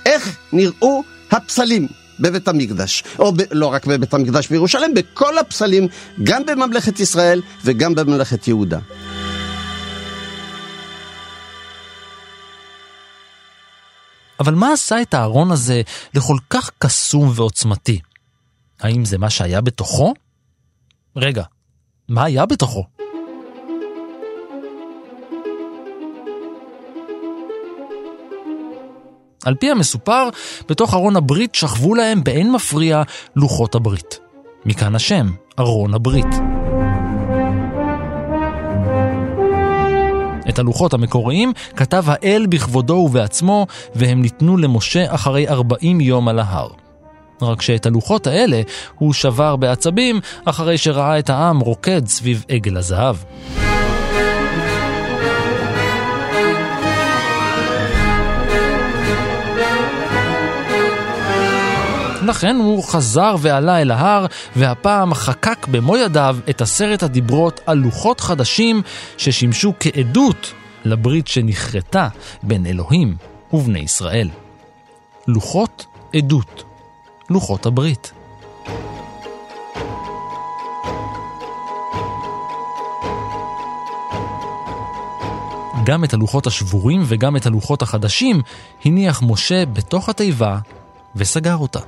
איך 0.06 0.37
נראו 0.52 1.02
הפסלים 1.30 1.87
בבית 2.21 2.49
המקדש, 2.49 3.04
או 3.18 3.32
ב, 3.32 3.42
לא 3.52 3.66
רק 3.66 3.87
בבית 3.87 4.14
המקדש 4.14 4.49
בירושלים, 4.49 4.94
בכל 4.94 5.38
הפסלים, 5.38 5.88
גם 6.23 6.47
בממלכת 6.47 7.00
ישראל 7.00 7.40
וגם 7.64 7.94
בממלכת 7.94 8.49
יהודה. 8.49 8.78
אבל 14.42 14.54
מה 14.54 14.72
עשה 14.72 15.02
את 15.02 15.14
הארון 15.14 15.50
הזה 15.50 15.82
לכל 16.14 16.37
כך 16.50 16.70
קסום 16.78 17.32
ועוצמתי? 17.34 18.00
האם 18.80 19.04
זה 19.04 19.18
מה 19.18 19.30
שהיה 19.30 19.61
בתוכו? 19.61 20.14
רגע, 21.16 21.42
מה 22.08 22.25
היה 22.25 22.46
בתוכו? 22.46 22.84
על 29.44 29.54
פי 29.54 29.70
המסופר, 29.70 30.28
בתוך 30.68 30.94
ארון 30.94 31.16
הברית 31.16 31.54
שכבו 31.54 31.94
להם 31.94 32.25
באין 32.25 32.52
מפריע 32.52 33.02
לוחות 33.37 33.75
הברית. 33.75 34.18
מכאן 34.64 34.94
השם, 34.94 35.32
ארון 35.58 35.94
הברית. 35.94 36.62
את 40.52 40.59
הלוחות 40.59 40.94
המקוריים 40.94 41.52
כתב 41.76 42.04
האל 42.06 42.47
בכבודו 42.49 42.92
ובעצמו, 42.92 43.66
והם 43.94 44.23
ניתנו 44.23 44.56
למשה 44.56 45.14
אחרי 45.14 45.49
ארבעים 45.49 46.00
יום 46.00 46.28
על 46.28 46.38
ההר. 46.38 46.68
רק 47.42 47.62
שאת 47.62 47.87
הלוחות 47.87 48.26
האלה 48.26 48.62
הוא 48.99 49.12
שבר 49.12 49.56
בעצבים 49.56 50.21
אחרי 50.44 50.78
שראה 50.78 51.18
את 51.18 51.30
העם 51.30 51.61
רוקד 51.61 52.06
סביב 52.06 52.44
עגל 52.49 52.76
הזהב. 52.76 53.16
לכן 62.22 62.56
הוא 62.56 62.84
חזר 62.84 63.36
ועלה 63.40 63.80
אל 63.80 63.90
ההר, 63.90 64.26
והפעם 64.56 65.14
חקק 65.14 65.66
במו 65.70 65.96
ידיו 65.96 66.36
את 66.50 66.60
עשרת 66.60 67.02
הדיברות 67.02 67.60
על 67.66 67.78
לוחות 67.78 68.20
חדשים 68.20 68.82
ששימשו 69.16 69.72
כעדות 69.80 70.52
לברית 70.84 71.28
שנכרתה 71.28 72.08
בין 72.42 72.66
אלוהים 72.66 73.16
ובני 73.52 73.78
ישראל. 73.78 74.28
לוחות 75.26 75.86
עדות, 76.16 76.64
לוחות 77.30 77.66
הברית. 77.66 78.12
גם 85.84 86.04
את 86.04 86.14
הלוחות 86.14 86.46
השבורים 86.46 87.02
וגם 87.06 87.36
את 87.36 87.46
הלוחות 87.46 87.82
החדשים 87.82 88.42
הניח 88.84 89.22
משה 89.22 89.66
בתוך 89.66 90.08
התיבה 90.08 90.58
וסגר 91.16 91.56
אותה. 91.56 91.80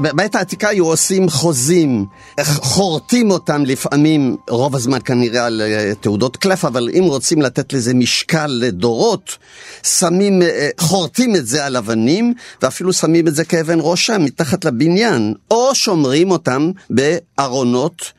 בעת 0.00 0.34
העתיקה 0.34 0.68
היו 0.68 0.86
עושים 0.86 1.28
חוזים, 1.30 2.06
חורטים 2.40 3.30
אותם 3.30 3.64
לפעמים, 3.64 4.36
רוב 4.48 4.76
הזמן 4.76 4.98
כנראה 5.04 5.46
על 5.46 5.62
אה, 5.62 5.92
תעודות 6.00 6.36
קלף, 6.36 6.64
אבל 6.64 6.88
אם 6.98 7.04
רוצים 7.04 7.42
לתת 7.42 7.72
לזה 7.72 7.94
משקל 7.94 8.46
לדורות, 8.46 9.38
שמים, 9.82 10.42
אה, 10.42 10.68
חורטים 10.80 11.36
את 11.36 11.46
זה 11.46 11.66
על 11.66 11.76
אבנים, 11.76 12.34
ואפילו 12.62 12.92
שמים 12.92 13.28
את 13.28 13.34
זה 13.34 13.44
כאבן 13.44 13.78
ראשה 13.80 14.18
מתחת 14.18 14.64
לבניין, 14.64 15.34
או 15.50 15.74
שומרים 15.74 16.30
אותם 16.30 16.70
בארונות 16.90 18.12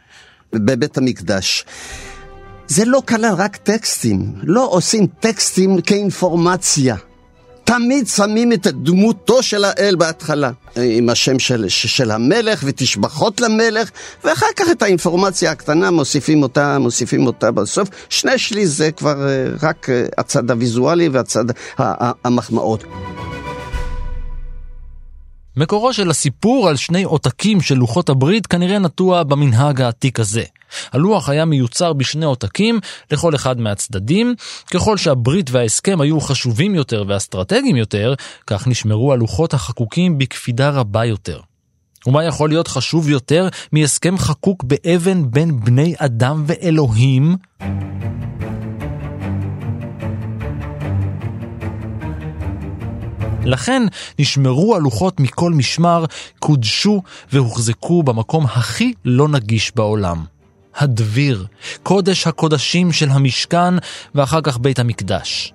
בבית 0.54 0.98
המקדש. 0.98 1.66
זה 2.72 2.86
לא 2.86 3.02
כלל 3.08 3.34
רק 3.38 3.56
טקסטים, 3.56 4.34
לא 4.44 4.68
עושים 4.72 5.08
טקסטים 5.20 5.82
כאינפורמציה. 5.82 6.96
תמיד 7.64 8.08
שמים 8.08 8.54
את 8.54 8.68
דמותו 8.68 9.44
של 9.44 9.64
האל 9.64 9.96
בהתחלה, 9.96 10.52
עם 10.76 11.10
השם 11.10 11.40
של, 11.40 11.66
של 11.70 12.12
המלך 12.12 12.64
ותשבחות 12.66 13.42
למלך, 13.42 13.90
ואחר 14.24 14.46
כך 14.56 14.66
את 14.72 14.82
האינפורמציה 14.82 15.52
הקטנה 15.52 15.92
מוסיפים 15.92 16.44
אותה, 16.44 16.80
מוסיפים 16.80 17.26
אותה 17.26 17.52
בסוף. 17.52 17.90
שני 18.10 18.38
שליש 18.38 18.70
זה 18.70 18.92
כבר 18.92 19.28
אה, 19.28 19.46
רק 19.62 19.90
אה, 19.90 20.06
הצד 20.18 20.52
הוויזואלי 20.52 21.10
והצד 21.10 21.46
המחמאות. 22.24 22.84
מקורו 25.58 25.94
של 25.94 26.10
הסיפור 26.10 26.70
על 26.70 26.76
שני 26.76 27.04
עותקים 27.04 27.62
של 27.62 27.76
לוחות 27.76 28.10
הברית 28.10 28.48
כנראה 28.48 28.80
נטוע 28.80 29.24
במנהג 29.24 29.82
העתיק 29.82 30.20
הזה. 30.20 30.44
הלוח 30.92 31.30
היה 31.30 31.46
מיוצר 31.46 31.94
בשני 31.94 32.26
עותקים 32.26 32.80
לכל 33.12 33.36
אחד 33.36 33.60
מהצדדים. 33.60 34.36
ככל 34.74 34.98
שהברית 34.98 35.50
וההסכם 35.52 36.02
היו 36.02 36.22
חשובים 36.22 36.76
יותר 36.76 37.04
ואסטרטגיים 37.08 37.76
יותר, 37.76 38.14
כך 38.48 38.68
נשמרו 38.68 39.14
הלוחות 39.14 39.54
החקוקים 39.54 40.18
בקפידה 40.18 40.70
רבה 40.70 41.06
יותר. 41.06 41.40
ומה 42.08 42.24
יכול 42.24 42.50
להיות 42.50 42.68
חשוב 42.68 43.10
יותר 43.10 43.48
מהסכם 43.72 44.18
חקוק 44.18 44.64
באבן 44.64 45.32
בין 45.32 45.60
בני 45.60 45.94
אדם 45.98 46.44
ואלוהים? 46.48 47.36
לכן 53.46 53.84
נשמרו 54.20 54.76
הלוחות 54.76 55.20
מכל 55.20 55.52
משמר, 55.52 56.06
קודשו 56.40 57.02
והוחזקו 57.32 58.04
במקום 58.04 58.46
הכי 58.46 58.94
לא 59.06 59.28
נגיש 59.28 59.72
בעולם. 59.76 60.24
הדביר, 60.76 61.46
קודש 61.84 62.28
הקודשים 62.28 62.92
של 62.92 63.10
המשכן 63.10 63.74
ואחר 64.16 64.42
כך 64.42 64.58
בית 64.58 64.80
המקדש. 64.80 65.54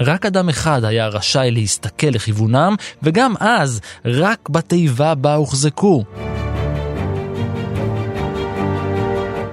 רק 0.00 0.26
אדם 0.26 0.48
אחד 0.48 0.84
היה 0.84 1.08
רשאי 1.08 1.50
להסתכל 1.50 2.06
לכיוונם, 2.06 2.74
וגם 3.02 3.34
אז 3.40 3.80
רק 4.04 4.48
בתיבה 4.48 5.14
בה 5.14 5.34
הוחזקו. 5.34 6.04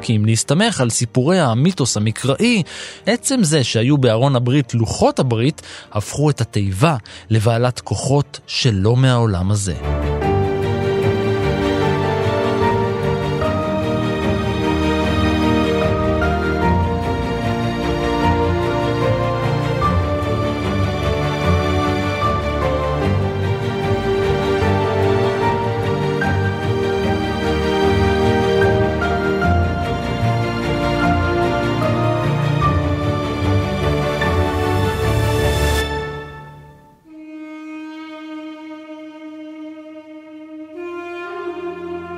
כי 0.02 0.16
אם 0.16 0.26
להסתמך 0.26 0.82
על 0.82 0.90
סיפורי 0.90 1.40
המיתוס 1.40 1.98
המקראי, 1.98 2.64
עצם 3.06 3.44
זה 3.44 3.64
שהיו 3.64 3.98
בארון 3.98 4.36
הברית 4.36 4.74
לוחות 4.74 5.20
הברית, 5.20 5.62
הפכו 5.92 6.30
את 6.30 6.42
התיבה 6.42 6.96
לבעלת 7.30 7.80
כוחות 7.80 8.40
שלא 8.48 8.96
מהעולם 8.96 9.52
הזה. 9.52 9.76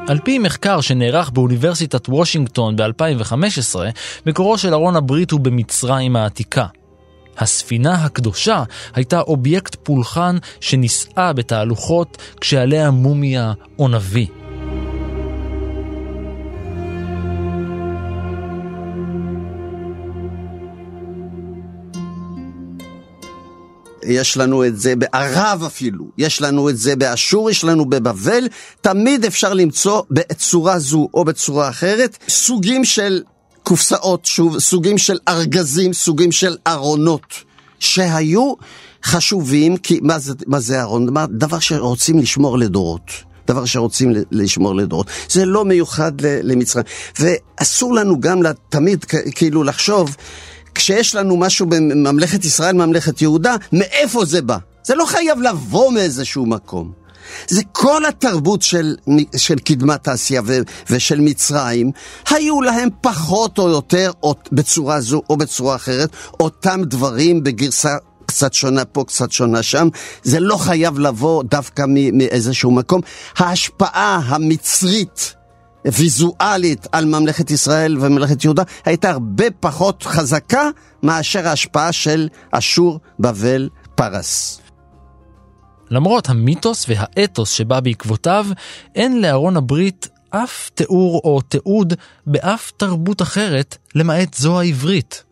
על 0.08 0.20
פי 0.24 0.40
מחקר 0.40 0.82
שנערך 0.82 1.30
באוניברסיטת 1.30 2.10
וושינגטון 2.10 2.76
ב-2015, 2.76 3.76
מקורו 4.26 4.58
של 4.58 4.74
ארון 4.74 4.96
הברית 4.96 5.32
הוא 5.32 5.40
במצרים 5.40 6.16
העתיקה. 6.16 6.66
הספינה 7.38 8.06
הקדושה 8.06 8.64
הייתה 8.94 9.22
אובייקט 9.22 9.76
פולחן 9.84 10.38
שנישאה 10.60 11.34
בתהלוכות 11.34 12.18
כשעליה 12.42 12.92
מומיה 12.92 13.54
או 13.80 13.88
נביא. 13.88 14.28
יש 24.06 24.38
לנו 24.38 24.66
את 24.66 24.80
זה 24.80 24.96
בערב 24.96 25.64
אפילו, 25.64 26.06
יש 26.18 26.42
לנו 26.42 26.70
את 26.70 26.78
זה 26.78 26.96
באשור, 26.96 27.50
יש 27.50 27.64
לנו 27.64 27.86
בבבל, 27.86 28.48
תמיד 28.82 29.26
אפשר 29.26 29.54
למצוא 29.54 30.02
בצורה 30.12 30.80
זו 30.80 31.10
או 31.14 31.26
בצורה 31.26 31.70
אחרת 31.70 32.18
סוגים 32.30 32.86
של 32.86 33.22
קופסאות, 33.64 34.26
שוב, 34.26 34.60
סוגים 34.60 34.98
של 34.98 35.18
ארגזים, 35.28 35.94
סוגים 35.94 36.32
של 36.32 36.58
ארונות, 36.68 37.34
שהיו 37.80 38.54
חשובים, 39.04 39.78
כי 39.78 40.00
מה 40.04 40.20
זה, 40.20 40.34
מה 40.48 40.60
זה 40.60 40.82
ארון? 40.82 41.08
דבר 41.30 41.60
שרוצים 41.60 42.20
לשמור 42.20 42.58
לדורות. 42.58 43.12
דבר 43.48 43.66
שרוצים 43.66 44.14
לשמור 44.32 44.76
לדורות. 44.76 45.08
זה 45.30 45.46
לא 45.46 45.66
מיוחד 45.66 46.12
למצרים. 46.22 46.86
ואסור 47.20 47.94
לנו 47.94 48.20
גם 48.20 48.42
תמיד 48.70 49.06
כאילו 49.36 49.64
לחשוב 49.64 50.16
כשיש 50.76 51.16
לנו 51.16 51.38
משהו 51.38 51.66
בממלכת 51.66 52.46
ישראל, 52.46 52.76
ממלכת 52.76 53.22
יהודה, 53.22 53.56
מאיפה 53.74 54.26
זה 54.26 54.42
בא? 54.42 54.58
זה 54.84 54.96
לא 54.96 55.06
חייב 55.06 55.42
לבוא 55.42 55.92
מאיזשהו 55.92 56.46
מקום. 56.46 57.06
זה 57.48 57.62
כל 57.72 58.06
התרבות 58.06 58.62
של, 58.62 58.96
של 59.38 59.60
קדמת 59.60 60.08
אסיה 60.08 60.42
ו, 60.46 60.60
ושל 60.90 61.22
מצרים, 61.22 61.92
היו 62.30 62.62
להם 62.62 62.90
פחות 63.02 63.58
או 63.58 63.70
יותר, 63.70 64.12
או 64.24 64.36
בצורה 64.52 65.02
זו 65.02 65.22
או 65.30 65.38
בצורה 65.38 65.76
אחרת, 65.76 66.10
אותם 66.40 66.82
דברים 66.84 67.44
בגרסה 67.44 67.96
קצת 68.26 68.54
שונה 68.54 68.86
פה, 68.86 69.04
קצת 69.08 69.32
שונה 69.32 69.64
שם. 69.64 69.88
זה 70.24 70.40
לא 70.40 70.58
חייב 70.58 71.00
לבוא 71.00 71.44
דווקא 71.44 71.84
מאיזשהו 72.14 72.72
מקום. 72.72 73.02
ההשפעה 73.38 74.22
המצרית, 74.26 75.34
ויזואלית, 75.94 76.88
על 76.92 77.06
ממלכת 77.06 77.52
ישראל 77.52 77.98
וממלכת 77.98 78.44
יהודה, 78.44 78.64
הייתה 78.86 79.10
הרבה 79.10 79.46
פחות 79.60 80.04
חזקה 80.04 80.70
מאשר 81.04 81.48
ההשפעה 81.48 81.92
של 81.92 82.28
אשור, 82.52 83.00
בבל, 83.20 83.70
פרס. 83.96 84.62
למרות 85.90 86.30
המיתוס 86.30 86.86
והאתוס 86.90 87.52
שבא 87.52 87.80
בעקבותיו, 87.80 88.46
אין 88.96 89.22
לארון 89.22 89.58
הברית 89.58 90.10
אף 90.30 90.70
תיאור 90.74 91.22
או 91.24 91.42
תיעוד 91.42 91.94
באף 92.28 92.72
תרבות 92.78 93.22
אחרת, 93.22 93.78
למעט 93.96 94.34
זו 94.34 94.60
העברית. 94.60 95.24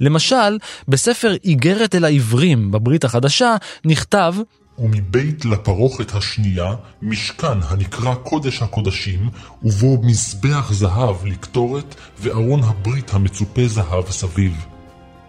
למשל, 0.00 0.58
בספר 0.88 1.34
איגרת 1.44 1.94
אל 1.94 2.04
העברים 2.04 2.70
בברית 2.70 3.04
החדשה 3.04 3.56
נכתב 3.84 4.34
ומבית 4.78 5.44
לפרוכת 5.44 6.14
השנייה, 6.14 6.74
משכן 7.02 7.58
הנקרא 7.62 8.14
קודש 8.14 8.62
הקודשים, 8.62 9.28
ובו 9.62 9.98
מזבח 10.02 10.72
זהב 10.72 11.26
לקטורת, 11.26 11.94
וארון 12.18 12.62
הברית 12.62 13.14
המצופה 13.14 13.66
זהב 13.66 14.10
סביב. 14.10 14.66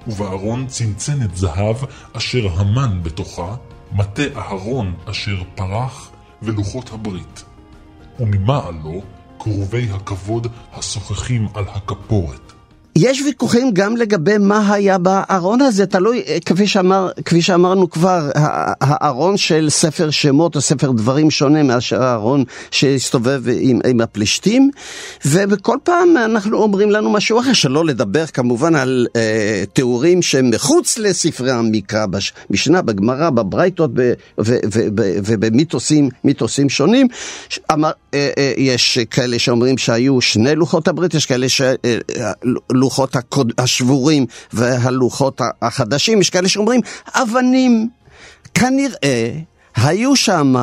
ובארון 0.07 0.67
צנצנת 0.67 1.37
זהב, 1.37 1.75
אשר 2.13 2.47
המן 2.55 2.99
בתוכה, 3.03 3.55
מטה 3.91 4.23
אהרון 4.35 4.93
אשר 5.05 5.43
פרח, 5.55 6.11
ולוחות 6.41 6.89
הברית. 6.93 7.43
וממעלו, 8.19 9.01
כרובי 9.39 9.87
הכבוד 9.91 10.47
השוחחים 10.73 11.47
על 11.53 11.63
הכפורת. 11.67 12.46
יש 12.99 13.21
ויכוחים 13.21 13.71
גם 13.73 13.97
לגבי 13.97 14.37
מה 14.37 14.73
היה 14.73 14.97
בארון 14.97 15.61
הזה, 15.61 15.85
תלוי, 15.85 16.23
אה, 16.27 16.37
כפי, 16.45 16.67
שאמר, 16.67 17.09
כפי 17.25 17.41
שאמרנו 17.41 17.89
כבר, 17.89 18.29
הארון 18.81 19.37
של 19.37 19.69
ספר 19.69 20.09
שמות 20.09 20.55
או 20.55 20.61
ספר 20.61 20.91
דברים 20.91 21.31
שונה 21.31 21.63
מאשר 21.63 22.03
הארון 22.03 22.43
שהסתובב 22.71 23.41
עם, 23.59 23.79
עם 23.89 24.01
הפלישתים, 24.01 24.71
ובכל 25.25 25.77
פעם 25.83 26.17
אנחנו 26.17 26.57
אומרים 26.57 26.91
לנו 26.91 27.09
משהו 27.09 27.39
אחר, 27.39 27.53
שלא 27.53 27.85
לדבר 27.85 28.25
כמובן 28.25 28.75
על 28.75 29.07
אה, 29.15 29.63
תיאורים 29.73 30.21
שהם 30.21 30.49
מחוץ 30.49 30.97
לספרי 30.97 31.51
המקרא, 31.51 32.05
במשנה, 32.49 32.81
בגמרא, 32.81 33.29
בברייתות 33.29 33.91
ובמיתוסים 35.25 36.69
שונים. 36.69 37.07
אמר, 37.71 37.91
אה, 38.13 38.29
אה, 38.37 38.53
יש 38.57 38.99
כאלה 39.11 39.39
שאומרים 39.39 39.77
שהיו 39.77 40.21
שני 40.21 40.55
לוחות 40.55 40.87
הברית, 40.87 41.13
יש 41.13 41.25
כאלה 41.25 41.49
ש... 41.49 41.61
הלוחות 42.87 43.15
הקוד, 43.15 43.53
השבורים 43.57 44.25
והלוחות 44.53 45.41
החדשים, 45.61 46.21
יש 46.21 46.29
כאלה 46.29 46.49
שאומרים 46.49 46.81
אבנים. 47.13 47.89
כנראה 48.53 49.31
היו 49.75 50.15
שם 50.15 50.55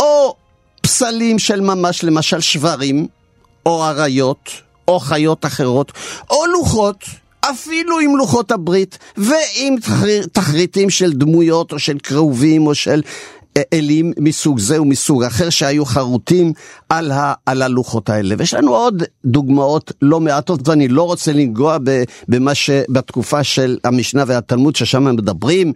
או 0.00 0.34
פסלים 0.82 1.38
של 1.38 1.60
ממש, 1.60 2.04
למשל 2.04 2.40
שברים, 2.40 3.06
או 3.66 3.84
אריות, 3.84 4.50
או 4.88 5.00
חיות 5.00 5.46
אחרות, 5.46 5.92
או 6.30 6.46
לוחות. 6.46 7.04
אפילו 7.40 7.98
עם 7.98 8.16
לוחות 8.16 8.50
הברית 8.50 8.98
ועם 9.16 9.76
תחריטים 10.32 10.90
של 10.90 11.12
דמויות 11.12 11.72
או 11.72 11.78
של 11.78 11.98
כרובים 11.98 12.66
או 12.66 12.74
של 12.74 13.02
אלים 13.72 14.12
מסוג 14.18 14.58
זה 14.58 14.82
ומסוג 14.82 15.24
אחר 15.24 15.50
שהיו 15.50 15.84
חרוטים 15.84 16.52
על, 16.88 17.10
ה, 17.10 17.34
על 17.46 17.62
הלוחות 17.62 18.08
האלה. 18.08 18.34
ויש 18.38 18.54
לנו 18.54 18.74
עוד 18.74 19.02
דוגמאות 19.24 19.92
לא 20.02 20.20
מעטות, 20.20 20.68
ואני 20.68 20.88
לא 20.88 21.02
רוצה 21.02 21.32
לנגוע 21.32 21.78
במה 22.28 22.54
שבתקופה 22.54 23.44
של 23.44 23.78
המשנה 23.84 24.24
והתלמוד, 24.26 24.76
ששם 24.76 25.06
הם 25.06 25.16
מדברים 25.16 25.72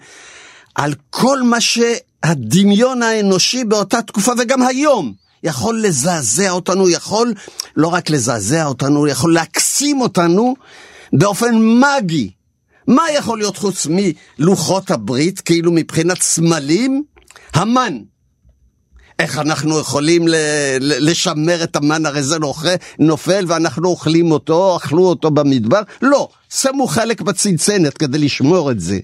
על 0.74 0.94
כל 1.10 1.42
מה 1.42 1.60
שהדמיון 1.60 3.02
האנושי 3.02 3.64
באותה 3.64 4.02
תקופה 4.02 4.32
וגם 4.38 4.62
היום. 4.62 5.12
יכול 5.44 5.82
לזעזע 5.82 6.50
אותנו, 6.50 6.90
יכול 6.90 7.34
לא 7.76 7.88
רק 7.88 8.10
לזעזע 8.10 8.64
אותנו, 8.64 9.06
יכול 9.06 9.34
להקסים 9.34 10.00
אותנו 10.00 10.54
באופן 11.12 11.54
מגי. 11.80 12.30
מה 12.86 13.02
יכול 13.14 13.38
להיות 13.38 13.56
חוץ 13.56 13.86
מלוחות 13.90 14.90
הברית, 14.90 15.40
כאילו 15.40 15.72
מבחינת 15.72 16.22
סמלים? 16.22 17.11
המן. 17.54 17.98
איך 19.18 19.38
אנחנו 19.38 19.78
יכולים 19.78 20.24
לשמר 20.80 21.64
את 21.64 21.76
המן, 21.76 22.06
הרי 22.06 22.22
זה 22.22 22.36
נופל 22.98 23.44
ואנחנו 23.48 23.88
אוכלים 23.88 24.30
אותו, 24.30 24.76
אכלו 24.76 25.04
אותו 25.04 25.30
במדבר? 25.30 25.80
לא, 26.02 26.28
שמו 26.54 26.86
חלק 26.86 27.20
בצנצנת 27.20 27.98
כדי 27.98 28.18
לשמור 28.18 28.70
את 28.70 28.80
זה. 28.80 28.98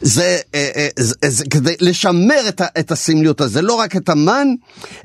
זה, 0.00 0.38
אה, 0.54 0.70
אה, 0.76 0.88
זה, 0.98 1.14
זה 1.28 1.44
כדי 1.50 1.74
לשמר 1.80 2.48
את, 2.48 2.62
את 2.78 2.92
הסמליות 2.92 3.40
הזה, 3.40 3.62
לא 3.62 3.74
רק 3.74 3.96
את 3.96 4.08
המן, 4.08 4.48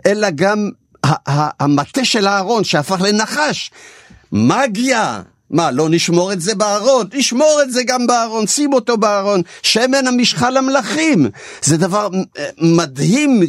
אלא 0.06 0.28
גם 0.36 0.70
המטה 1.60 2.06
של 2.06 2.28
אהרון 2.28 2.64
שהפך 2.64 3.02
לנחש. 3.02 3.72
מגיה, 4.32 5.22
מה, 5.52 5.72
לא 5.72 5.90
נשמור 5.90 6.34
את 6.34 6.42
זה 6.42 6.56
בארון? 6.56 7.08
נשמור 7.14 7.60
את 7.64 7.72
זה 7.72 7.84
גם 7.84 8.08
בארון, 8.08 8.48
שים 8.48 8.74
אותו 8.74 8.98
בארון. 8.98 9.42
שמן 9.64 10.08
המשחה 10.08 10.50
למלכים. 10.50 11.30
זה 11.62 11.78
דבר 11.78 12.10
אה, 12.38 12.50
מדהים, 12.58 13.42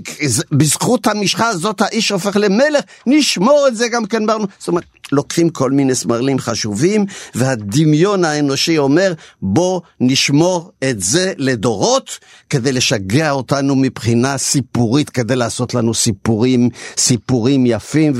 בזכות 0.52 1.06
המשחה 1.06 1.48
הזאת 1.48 1.80
האיש 1.80 2.10
הופך 2.10 2.36
למלך, 2.36 2.84
נשמור 3.06 3.68
את 3.68 3.76
זה 3.76 3.88
גם 3.88 4.04
כן 4.04 4.26
בארון. 4.26 4.46
זאת 4.58 4.68
אומרת, 4.68 4.84
לוקחים 5.12 5.48
כל 5.48 5.70
מיני 5.70 5.94
סמרלים 5.94 6.38
חשובים, 6.38 7.06
והדמיון 7.34 8.24
האנושי 8.24 8.78
אומר, 8.78 9.12
בוא 9.42 9.80
נשמור 10.00 10.70
את 10.90 11.00
זה 11.00 11.32
לדורות, 11.36 12.18
כדי 12.50 12.72
לשגע 12.72 13.30
אותנו 13.30 13.76
מבחינה 13.76 14.38
סיפורית, 14.38 15.10
כדי 15.10 15.36
לעשות 15.36 15.74
לנו 15.74 15.94
סיפורים, 15.94 16.68
סיפורים 16.96 17.66
יפים, 17.66 18.12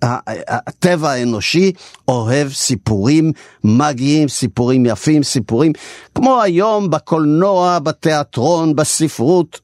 והטבע 0.00 1.10
האנושי 1.10 1.72
אוהב 2.08 2.48
סיפורים 2.52 3.32
מגיים, 3.64 4.28
סיפורים 4.28 4.86
יפים, 4.86 5.22
סיפורים 5.22 5.72
כמו 6.14 6.42
היום 6.42 6.90
בקולנוע, 6.90 7.78
בתיאטרון, 7.78 8.76
בספרות. 8.76 9.60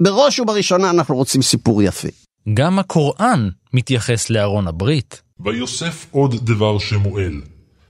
בראש 0.00 0.40
ובראשונה 0.40 0.90
אנחנו 0.90 1.16
רוצים 1.16 1.42
סיפור 1.42 1.82
יפה. 1.82 2.08
גם 2.54 2.78
הקוראן 2.78 3.48
מתייחס 3.74 4.30
לארון 4.30 4.68
הברית. 4.68 5.22
ויוסף 5.44 6.06
עוד 6.10 6.46
דבר 6.46 6.78
שמואל, 6.78 7.40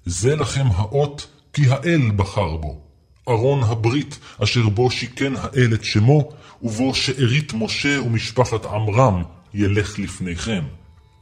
זה 0.05 0.37
לכם 0.37 0.67
האות 0.75 1.27
כי 1.53 1.63
האל 1.69 2.11
בחר 2.17 2.57
בו. 2.57 2.81
ארון 3.29 3.63
הברית 3.63 4.19
אשר 4.43 4.69
בו 4.69 4.91
שיכן 4.91 5.33
האל 5.37 5.75
את 5.75 5.85
שמו, 5.85 6.29
ובו 6.63 6.95
שארית 6.95 7.53
משה 7.55 8.01
ומשפחת 8.03 8.65
עמרם 8.67 9.23
ילך 9.55 9.99
לפניכם. 9.99 10.63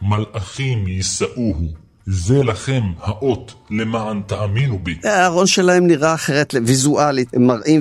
מלאכים 0.03 0.89
יישאוהו. 0.89 1.69
זה 2.07 2.43
לכם 2.43 2.83
האות 3.01 3.55
למען 3.71 4.23
תאמינו 4.27 4.79
בי. 4.79 4.99
הארון 5.05 5.47
שלהם 5.47 5.87
נראה 5.87 6.15
אחרת 6.15 6.55
ויזואלית, 6.67 7.37
מראים 7.37 7.81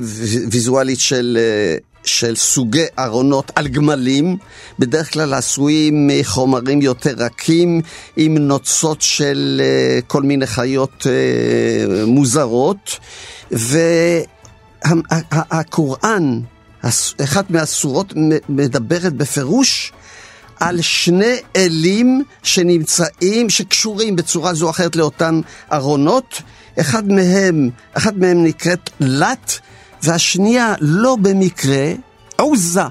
ויזואלית 0.51 0.99
של 0.99 1.37
אה, 1.39 1.77
של 2.07 2.35
סוגי 2.35 2.85
ארונות 2.99 3.51
על 3.55 3.67
גמלים, 3.67 4.37
בדרך 4.79 5.13
כלל 5.13 5.33
עשויים 5.33 6.07
מחומרים 6.07 6.81
יותר 6.81 7.13
רכים, 7.17 7.81
עם 8.15 8.37
נוצות 8.37 9.01
של 9.01 9.61
uh, 9.63 10.05
כל 10.05 10.23
מיני 10.23 10.47
חיות 10.47 11.01
uh, 11.01 11.05
מוזרות, 12.05 12.99
והקוראן, 14.81 16.39
אחת 17.23 17.49
מהסורות 17.49 18.13
מדברת 18.49 19.13
בפירוש 19.13 19.91
על 20.59 20.81
שני 20.81 21.35
אלים 21.55 22.23
שנמצאים, 22.43 23.49
שקשורים 23.49 24.15
בצורה 24.15 24.53
זו 24.53 24.65
או 24.65 24.69
אחרת 24.69 24.95
לאותם 24.95 25.41
ארונות. 25.73 26.41
אחד 26.79 27.07
מהם, 27.11 27.69
אחד 27.93 28.17
מהם 28.17 28.43
נקראת 28.43 28.89
לת, 28.99 29.59
והשנייה 30.03 30.73
לא 30.79 31.17
במקרה 31.21 31.93
עוזה, 32.35 32.81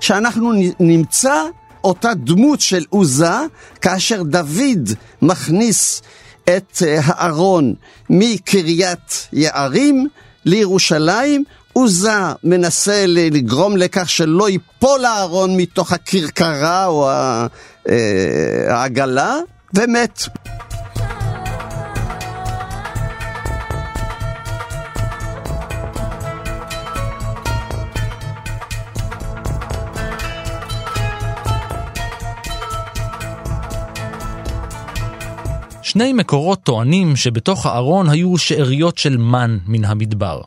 שאנחנו 0.00 0.52
נמצא 0.80 1.44
אותה 1.84 2.14
דמות 2.14 2.60
של 2.60 2.84
עוזה 2.88 3.36
כאשר 3.80 4.22
דוד 4.22 4.90
מכניס 5.22 6.02
את 6.44 6.82
אה, 6.86 7.00
הארון 7.04 7.74
מקריית 8.10 9.28
יערים 9.32 10.08
לירושלים, 10.44 11.44
עוזה 11.72 12.18
מנסה 12.44 13.04
לגרום 13.06 13.76
לכך 13.76 14.10
שלא 14.10 14.50
ייפול 14.50 15.04
הארון 15.04 15.56
מתוך 15.56 15.92
הכרכרה 15.92 16.86
או 16.86 17.10
אה, 17.10 17.46
העגלה, 18.68 19.36
ומת. 19.74 20.22
שני 35.90 36.12
מקורות 36.12 36.62
טוענים 36.62 37.16
שבתוך 37.16 37.66
הארון 37.66 38.08
היו 38.08 38.38
שאריות 38.38 38.98
של 38.98 39.16
מן 39.16 39.58
מן 39.66 39.84
המדבר. 39.84 40.40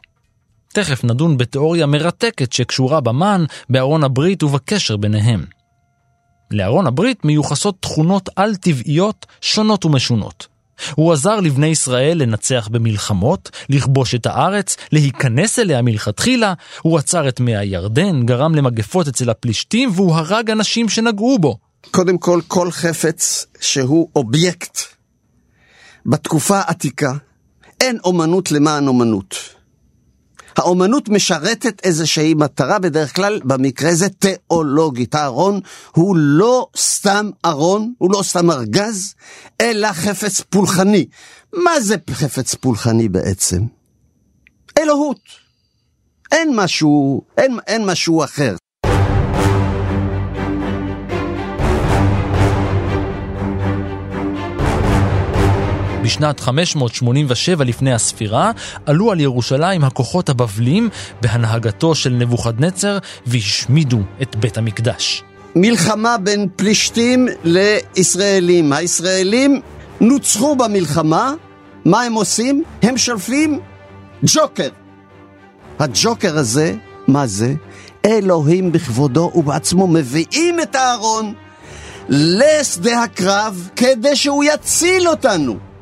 תכף 0.73 1.03
נדון 1.03 1.37
בתיאוריה 1.37 1.85
מרתקת 1.85 2.53
שקשורה 2.53 3.01
במן, 3.01 3.45
בארון 3.69 4.03
הברית 4.03 4.43
ובקשר 4.43 4.97
ביניהם. 4.97 5.45
לארון 6.51 6.87
הברית 6.87 7.25
מיוחסות 7.25 7.75
תכונות 7.79 8.29
על-טבעיות 8.35 9.25
שונות 9.41 9.85
ומשונות. 9.85 10.47
הוא 10.95 11.13
עזר 11.13 11.39
לבני 11.39 11.67
ישראל 11.67 12.17
לנצח 12.17 12.67
במלחמות, 12.71 13.49
לכבוש 13.69 14.15
את 14.15 14.25
הארץ, 14.25 14.77
להיכנס 14.91 15.59
אליה 15.59 15.81
מלכתחילה, 15.81 16.53
הוא 16.81 16.97
עצר 16.97 17.27
את 17.27 17.39
מי 17.39 17.57
הירדן, 17.57 18.25
גרם 18.25 18.55
למגפות 18.55 19.07
אצל 19.07 19.29
הפלישתים, 19.29 19.89
והוא 19.93 20.15
הרג 20.15 20.51
אנשים 20.51 20.89
שנגעו 20.89 21.39
בו. 21.39 21.57
קודם 21.91 22.17
כל, 22.17 22.41
כל 22.47 22.71
חפץ 22.71 23.45
שהוא 23.61 24.09
אובייקט 24.15 24.93
בתקופה 26.05 26.57
העתיקה, 26.57 27.13
אין 27.81 27.97
אומנות 28.03 28.51
למען 28.51 28.87
אומנות. 28.87 29.35
האומנות 30.57 31.09
משרתת 31.09 31.81
איזושהי 31.83 32.33
מטרה, 32.33 32.79
בדרך 32.79 33.15
כלל 33.15 33.39
במקרה 33.43 33.95
זה 33.95 34.09
תיאולוגית. 34.09 35.15
הארון 35.15 35.59
הוא 35.91 36.15
לא 36.17 36.67
סתם 36.77 37.29
ארון, 37.45 37.93
הוא 37.97 38.11
לא 38.11 38.23
סתם 38.23 38.51
ארגז, 38.51 39.13
אלא 39.61 39.93
חפץ 39.93 40.41
פולחני. 40.41 41.05
מה 41.53 41.81
זה 41.81 41.95
חפץ 42.11 42.55
פולחני 42.55 43.09
בעצם? 43.09 43.61
אלוהות. 44.79 45.19
אין 46.31 46.55
משהו, 46.55 47.21
אין, 47.37 47.59
אין 47.67 47.85
משהו 47.85 48.23
אחר. 48.23 48.55
בשנת 56.03 56.39
587 56.39 57.63
לפני 57.63 57.93
הספירה 57.93 58.51
עלו 58.85 59.11
על 59.11 59.19
ירושלים 59.19 59.83
הכוחות 59.83 60.29
הבבלים 60.29 60.89
בהנהגתו 61.21 61.95
של 61.95 62.09
נבוכדנצר 62.09 62.97
והשמידו 63.25 63.99
את 64.21 64.35
בית 64.35 64.57
המקדש. 64.57 65.23
מלחמה 65.55 66.17
בין 66.17 66.47
פלישתים 66.55 67.27
לישראלים. 67.43 68.73
הישראלים 68.73 69.61
נוצחו 70.01 70.55
במלחמה, 70.55 71.33
מה 71.85 72.01
הם 72.01 72.13
עושים? 72.13 72.63
הם 72.81 72.97
שלפים 72.97 73.59
ג'וקר. 74.23 74.69
הג'וקר 75.79 76.37
הזה, 76.37 76.75
מה 77.07 77.27
זה? 77.27 77.53
אלוהים 78.05 78.71
בכבודו 78.71 79.31
ובעצמו 79.35 79.87
מביאים 79.87 80.59
את 80.59 80.75
הארון 80.75 81.33
לשדה 82.09 83.03
הקרב 83.03 83.69
כדי 83.75 84.15
שהוא 84.15 84.43
יציל 84.43 85.07
אותנו. 85.07 85.72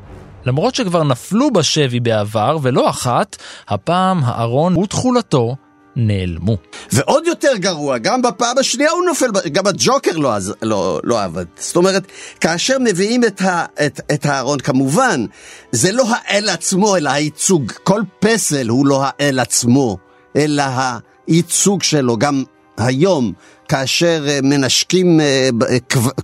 למרות 0.46 0.74
שכבר 0.74 1.02
נפלו 1.02 1.50
בשבי 1.50 2.00
בעבר 2.00 2.58
ולא 2.62 2.90
אחת, 2.90 3.36
הפעם 3.68 4.20
הארון 4.24 4.76
ותכולתו 4.76 5.56
נעלמו. 5.96 6.56
ועוד 6.92 7.26
יותר 7.26 7.56
גרוע, 7.56 7.98
גם 7.98 8.22
בפעם 8.22 8.58
השנייה 8.58 8.90
הוא 8.90 9.04
נופל, 9.04 9.26
גם 9.52 9.66
הג'וקר 9.66 10.16
לא, 10.16 10.32
לא, 10.62 11.00
לא 11.04 11.22
עבד. 11.22 11.44
זאת 11.56 11.76
אומרת, 11.76 12.02
כאשר 12.40 12.76
מביאים 12.80 13.24
את, 13.24 13.40
ה, 13.40 13.64
את, 13.86 14.00
את 14.12 14.26
הארון, 14.26 14.60
כמובן, 14.60 15.24
זה 15.72 15.92
לא 15.92 16.04
האל 16.08 16.48
עצמו, 16.48 16.96
אלא 16.96 17.10
הייצוג. 17.10 17.72
כל 17.82 18.02
פסל 18.18 18.68
הוא 18.68 18.86
לא 18.86 19.02
האל 19.04 19.38
עצמו, 19.38 19.98
אלא 20.36 20.64
הייצוג 21.26 21.82
שלו. 21.82 22.16
גם 22.16 22.44
היום, 22.78 23.32
כאשר 23.72 24.24
אה, 24.28 24.38
מנשקים 24.42 25.20
אה, 25.20 25.48
אה, 25.70 25.76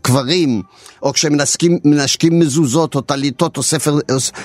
קברים, 0.03 0.63
או 1.03 1.13
כשמנשקים 1.13 2.39
מזוזות 2.39 2.95
או 2.95 3.01
טליתות 3.01 3.57
או 3.57 3.63
ספר, 3.63 3.99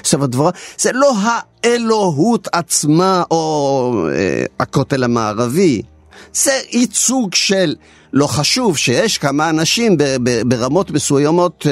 ספר 0.04 0.26
דבורה, 0.26 0.52
זה 0.78 0.92
לא 0.94 1.14
האלוהות 1.24 2.48
עצמה 2.52 3.24
או 3.32 4.08
הכותל 4.60 5.04
המערבי. 5.04 5.82
זה 6.34 6.60
ייצוג 6.72 7.36
של, 7.36 7.76
לא 8.14 8.28
חשוב 8.28 8.78
שיש 8.78 9.18
כמה 9.18 9.50
אנשים 9.50 9.98
ברמות 10.46 10.92
מסוימות 10.92 11.68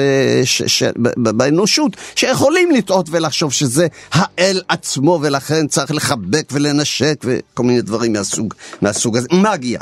באנושות 1.16 1.96
שיכולים 2.14 2.70
לטעות 2.70 3.06
ולחשוב 3.10 3.52
שזה 3.52 3.86
האל 4.12 4.60
עצמו 4.68 5.18
ולכן 5.22 5.66
צריך 5.66 5.90
לחבק 5.90 6.48
ולנשק 6.52 7.24
וכל 7.24 7.62
מיני 7.62 7.82
דברים 7.82 8.12
מהסוג, 8.12 8.54
מהסוג 8.82 9.16
הזה. 9.16 9.28
מגיה. 9.32 9.80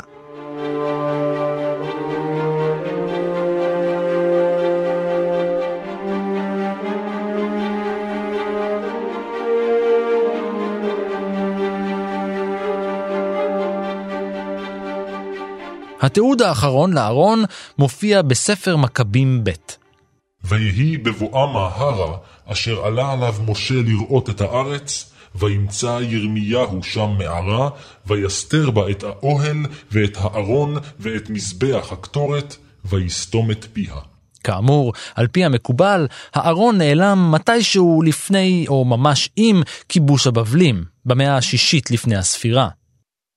התיעוד 16.01 16.41
האחרון 16.41 16.93
לארון 16.93 17.43
מופיע 17.77 18.21
בספר 18.21 18.77
מכבים 18.77 19.43
ב'. 19.43 19.51
ויהי 20.43 20.97
בבואם 20.97 21.57
ההרה, 21.57 22.17
אשר 22.45 22.85
עלה 22.85 23.11
עליו 23.11 23.35
משה 23.47 23.73
לראות 23.73 24.29
את 24.29 24.41
הארץ, 24.41 25.11
וימצא 25.35 25.99
ירמיהו 26.01 26.83
שם 26.83 27.09
מערה, 27.17 27.69
ויסתר 28.05 28.71
בה 28.71 28.89
את 28.91 29.03
האוהל, 29.03 29.57
ואת 29.91 30.17
הארון, 30.17 30.77
ואת 30.99 31.29
מזבח 31.29 31.87
הקטורת, 31.91 32.55
ויסתום 32.85 33.51
את 33.51 33.65
פיה. 33.73 33.95
כאמור, 34.43 34.93
על 35.15 35.27
פי 35.27 35.45
המקובל, 35.45 36.07
הארון 36.33 36.77
נעלם 36.77 37.31
מתישהו 37.31 38.01
לפני, 38.01 38.65
או 38.67 38.85
ממש 38.85 39.29
עם, 39.35 39.61
כיבוש 39.89 40.27
הבבלים, 40.27 40.83
במאה 41.05 41.37
השישית 41.37 41.91
לפני 41.91 42.15
הספירה. 42.15 42.69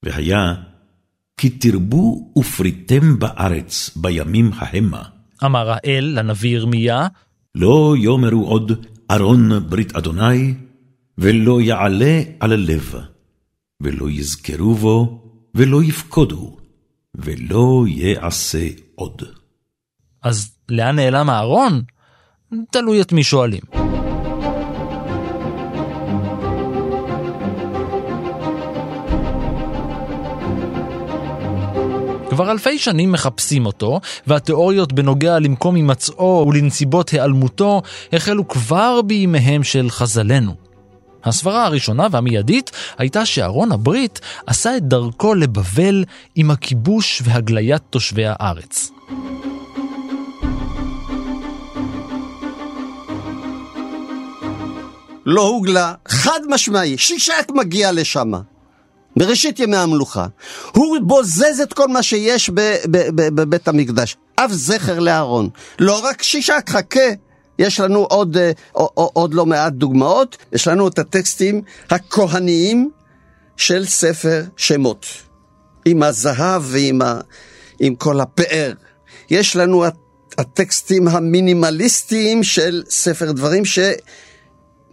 והיה 0.05 0.55
כי 1.37 1.51
תרבו 1.51 2.33
ופריתם 2.38 3.18
בארץ 3.18 3.90
בימים 3.97 4.51
ההמה. 4.55 5.03
אמר 5.44 5.70
האל 5.70 6.12
לנביא 6.18 6.51
ירמיה, 6.51 7.07
לא 7.55 7.94
יאמרו 7.99 8.47
עוד 8.47 8.73
ארון 9.11 9.68
ברית 9.68 9.97
אדוני, 9.97 10.55
ולא 11.18 11.61
יעלה 11.61 12.23
על 12.40 12.53
הלב, 12.53 12.94
ולא 13.81 14.11
יזכרו 14.11 14.75
בו, 14.75 15.23
ולא 15.55 15.83
יפקודו, 15.83 16.57
ולא 17.14 17.85
יעשה 17.88 18.68
עוד. 18.94 19.23
אז 20.23 20.57
לאן 20.68 20.97
נעלם 20.97 21.31
הארון? 21.31 21.83
תלוי 22.70 23.01
את 23.01 23.12
מי 23.12 23.25
שואלים. 23.25 23.84
כבר 32.35 32.51
אלפי 32.51 32.79
שנים 32.79 33.12
מחפשים 33.12 33.66
אותו, 33.66 34.01
והתיאוריות 34.27 34.92
בנוגע 34.92 35.38
למקום 35.38 35.75
הימצאו 35.75 36.47
ולנסיבות 36.49 37.09
היעלמותו 37.09 37.83
החלו 38.12 38.49
כבר 38.49 39.01
בימיהם 39.03 39.62
של 39.62 39.90
חז"לינו. 39.90 40.55
הסברה 41.25 41.64
הראשונה 41.64 42.07
והמיידית 42.11 42.70
הייתה 42.99 43.27
שארון 43.27 43.73
הברית 43.73 44.20
עשה 44.47 44.77
את 44.77 44.83
דרכו 44.83 45.35
לבבל 45.35 46.05
עם 46.35 46.51
הכיבוש 46.51 47.23
והגליית 47.25 47.83
תושבי 47.90 48.25
הארץ. 48.27 48.90
לא 55.27 55.42
הוגלה, 55.42 55.94
חד 56.09 56.40
משמעי, 56.49 56.99
שישק 56.99 57.51
מגיע 57.55 57.92
לשם. 57.92 58.33
בראשית 59.16 59.61
ימי 59.61 59.77
המלוכה. 59.77 60.27
הוא 60.72 60.98
בוזז 61.03 61.61
את 61.62 61.72
כל 61.72 61.88
מה 61.88 62.03
שיש 62.03 62.50
בבית 63.14 63.68
המקדש. 63.68 64.16
אף 64.37 64.53
זכר 64.53 64.98
לאהרון. 64.98 65.48
לא 65.79 66.05
רק 66.05 66.22
שישק, 66.22 66.64
חכה. 66.68 67.11
יש 67.59 67.81
לנו 67.81 68.00
עוד, 68.00 68.37
אה, 68.37 68.53
עוד 68.94 69.35
לא 69.35 69.46
מעט 69.46 69.72
דוגמאות. 69.72 70.37
יש 70.53 70.68
לנו 70.68 70.88
את 70.88 70.98
הטקסטים 70.98 71.62
הכהניים 71.90 72.90
של 73.57 73.87
ספר 73.87 74.42
שמות. 74.57 75.07
עם 75.85 76.03
הזהב 76.03 76.62
ועם 76.64 77.03
ה, 77.03 77.20
עם 77.81 77.94
כל 77.94 78.20
הפאר. 78.20 78.72
יש 79.31 79.57
לנו 79.57 79.85
הטקסטים 80.38 81.09
המינימליסטיים 81.09 82.42
של 82.42 82.83
ספר 82.88 83.33
דברים 83.33 83.62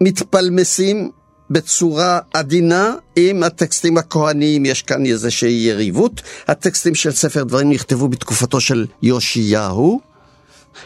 שמתפלמסים 0.01 1.11
בצורה 1.51 2.19
עדינה 2.33 2.95
עם 3.15 3.43
הטקסטים 3.43 3.97
הכהניים, 3.97 4.65
יש 4.65 4.81
כאן 4.81 5.05
איזושהי 5.05 5.67
יריבות. 5.67 6.21
הטקסטים 6.47 6.95
של 6.95 7.11
ספר 7.11 7.43
דברים 7.43 7.69
נכתבו 7.69 8.07
בתקופתו 8.07 8.61
של 8.61 8.85
יאשיהו, 9.01 9.99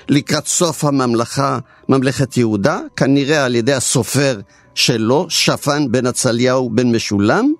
לקראת 0.10 0.47
סוף 0.47 0.84
הממלכה, 0.84 1.60
ממלכת 1.89 2.38
יהודה, 2.38 2.80
כנראה 2.95 3.45
על 3.45 3.56
ידי 3.56 3.73
הסופר 3.73 4.39
שלו, 4.75 5.25
שפן 5.30 5.91
בן 5.91 6.06
עצליהו 6.06 6.69
בן 6.69 6.95
משולם. 6.95 7.54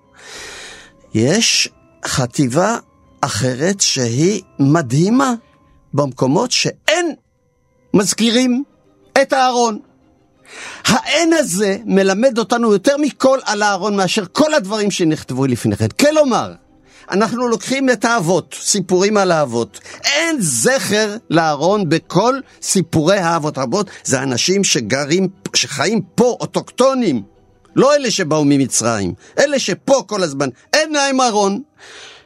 יש 1.13 1.70
חטיבה 2.06 2.78
אחרת 3.22 3.82
שהיא 3.82 4.41
מדהימה 4.60 5.34
במקומות 5.94 6.52
שאין 6.52 7.15
מזכירים 7.94 8.63
את 9.22 9.34
הארון. 9.34 9.80
האין 10.86 11.34
הזה 11.34 11.78
מלמד 11.86 12.38
אותנו 12.38 12.72
יותר 12.72 12.98
מכל 12.98 13.40
על 13.46 13.64
אהרון 13.64 13.98
מאשר 13.98 14.24
כל 14.32 14.54
הדברים 14.54 14.92
שנכתבו 14.92 15.46
לפני 15.46 15.76
כן. 15.76 15.88
כלומר, 15.88 16.54
אנחנו 17.12 17.48
לוקחים 17.48 17.90
את 17.90 18.06
האבות, 18.06 18.56
סיפורים 18.62 19.18
על 19.18 19.32
האבות. 19.32 19.80
אין 20.04 20.36
זכר 20.40 21.18
לאהרון 21.30 21.90
בכל 21.90 22.40
סיפורי 22.62 23.18
האבות. 23.18 23.58
רבות 23.58 23.90
זה 24.04 24.24
אנשים 24.24 24.64
שגרים, 24.64 25.28
שחיים 25.56 26.02
פה, 26.16 26.38
אוטוקטונים. 26.40 27.24
לא 27.76 27.96
אלה 27.96 28.12
שבאו 28.12 28.46
ממצרים, 28.46 29.14
אלה 29.40 29.60
שפה 29.60 30.04
כל 30.08 30.24
הזמן. 30.24 30.50
אין 30.74 30.92
להם 30.92 31.22
ארון. 31.22 31.62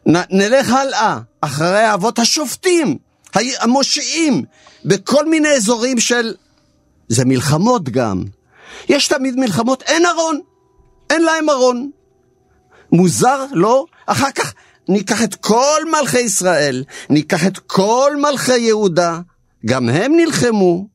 נ, 0.07 0.15
נלך 0.29 0.69
הלאה, 0.71 1.19
אחרי 1.41 1.83
האבות 1.83 2.19
השופטים, 2.19 2.97
המושיעים, 3.59 4.43
בכל 4.85 5.29
מיני 5.29 5.49
אזורים 5.49 5.99
של... 5.99 6.33
זה 7.09 7.25
מלחמות 7.25 7.89
גם. 7.89 8.23
יש 8.89 9.07
תמיד 9.07 9.35
מלחמות, 9.35 9.83
אין 9.83 10.05
ארון. 10.05 10.39
אין 11.09 11.21
להם 11.21 11.49
ארון. 11.49 11.89
מוזר, 12.91 13.45
לא? 13.51 13.85
אחר 14.05 14.31
כך 14.31 14.53
ניקח 14.89 15.23
את 15.23 15.35
כל 15.35 15.81
מלכי 15.91 16.19
ישראל, 16.19 16.83
ניקח 17.09 17.47
את 17.47 17.57
כל 17.57 18.11
מלכי 18.21 18.57
יהודה, 18.57 19.19
גם 19.65 19.89
הם 19.89 20.15
נלחמו, 20.15 20.87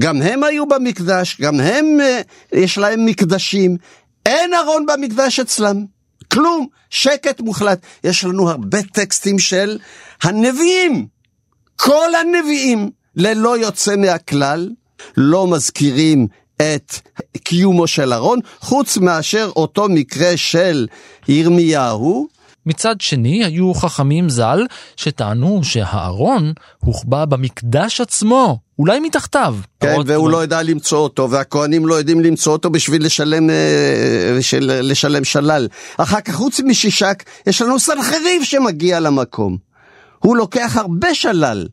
גם 0.00 0.22
הם 0.22 0.44
היו 0.44 0.66
במקדש, 0.66 1.40
גם 1.40 1.60
הם, 1.60 2.00
אה, 2.00 2.20
יש 2.52 2.78
להם 2.78 3.06
מקדשים. 3.06 3.76
אין 4.26 4.54
ארון 4.54 4.86
במקדש 4.86 5.40
אצלם. 5.40 5.84
כלום, 6.32 6.66
שקט 6.90 7.40
מוחלט. 7.40 7.78
יש 8.04 8.24
לנו 8.24 8.50
הרבה 8.50 8.82
טקסטים 8.82 9.38
של 9.38 9.78
הנביאים. 10.22 11.06
כל 11.76 12.14
הנביאים, 12.14 12.90
ללא 13.16 13.58
יוצא 13.58 13.96
מהכלל, 13.96 14.70
לא 15.16 15.46
מזכירים 15.46 16.26
את 16.56 16.94
קיומו 17.38 17.86
של 17.86 18.12
ארון, 18.12 18.38
חוץ 18.60 18.96
מאשר 18.96 19.50
אותו 19.56 19.88
מקרה 19.88 20.36
של 20.36 20.86
ירמיהו. 21.28 22.34
מצד 22.66 23.00
שני, 23.00 23.44
היו 23.44 23.74
חכמים 23.74 24.28
ז"ל 24.28 24.66
שטענו 24.96 25.60
שהארון 25.62 26.52
הוחבא 26.78 27.24
במקדש 27.24 28.00
עצמו, 28.00 28.58
אולי 28.78 29.00
מתחתיו. 29.00 29.56
כן, 29.80 29.96
והוא 30.06 30.30
לא 30.30 30.44
ידע 30.44 30.62
למצוא 30.62 30.98
אותו, 30.98 31.30
והכוהנים 31.30 31.86
לא 31.86 31.94
יודעים 31.94 32.20
למצוא 32.20 32.52
אותו 32.52 32.70
בשביל 32.70 33.04
לשלם, 33.04 33.50
אה, 33.50 34.38
של, 34.40 34.80
לשלם 34.82 35.24
שלל. 35.24 35.68
אחר 35.96 36.20
כך, 36.20 36.34
חוץ 36.34 36.60
משישק, 36.60 37.22
יש 37.46 37.62
לנו 37.62 37.78
סנחריב 37.78 38.44
שמגיע 38.44 39.00
למקום. 39.00 39.56
הוא 40.18 40.36
לוקח 40.36 40.76
הרבה 40.76 41.14
שלל 41.14 41.68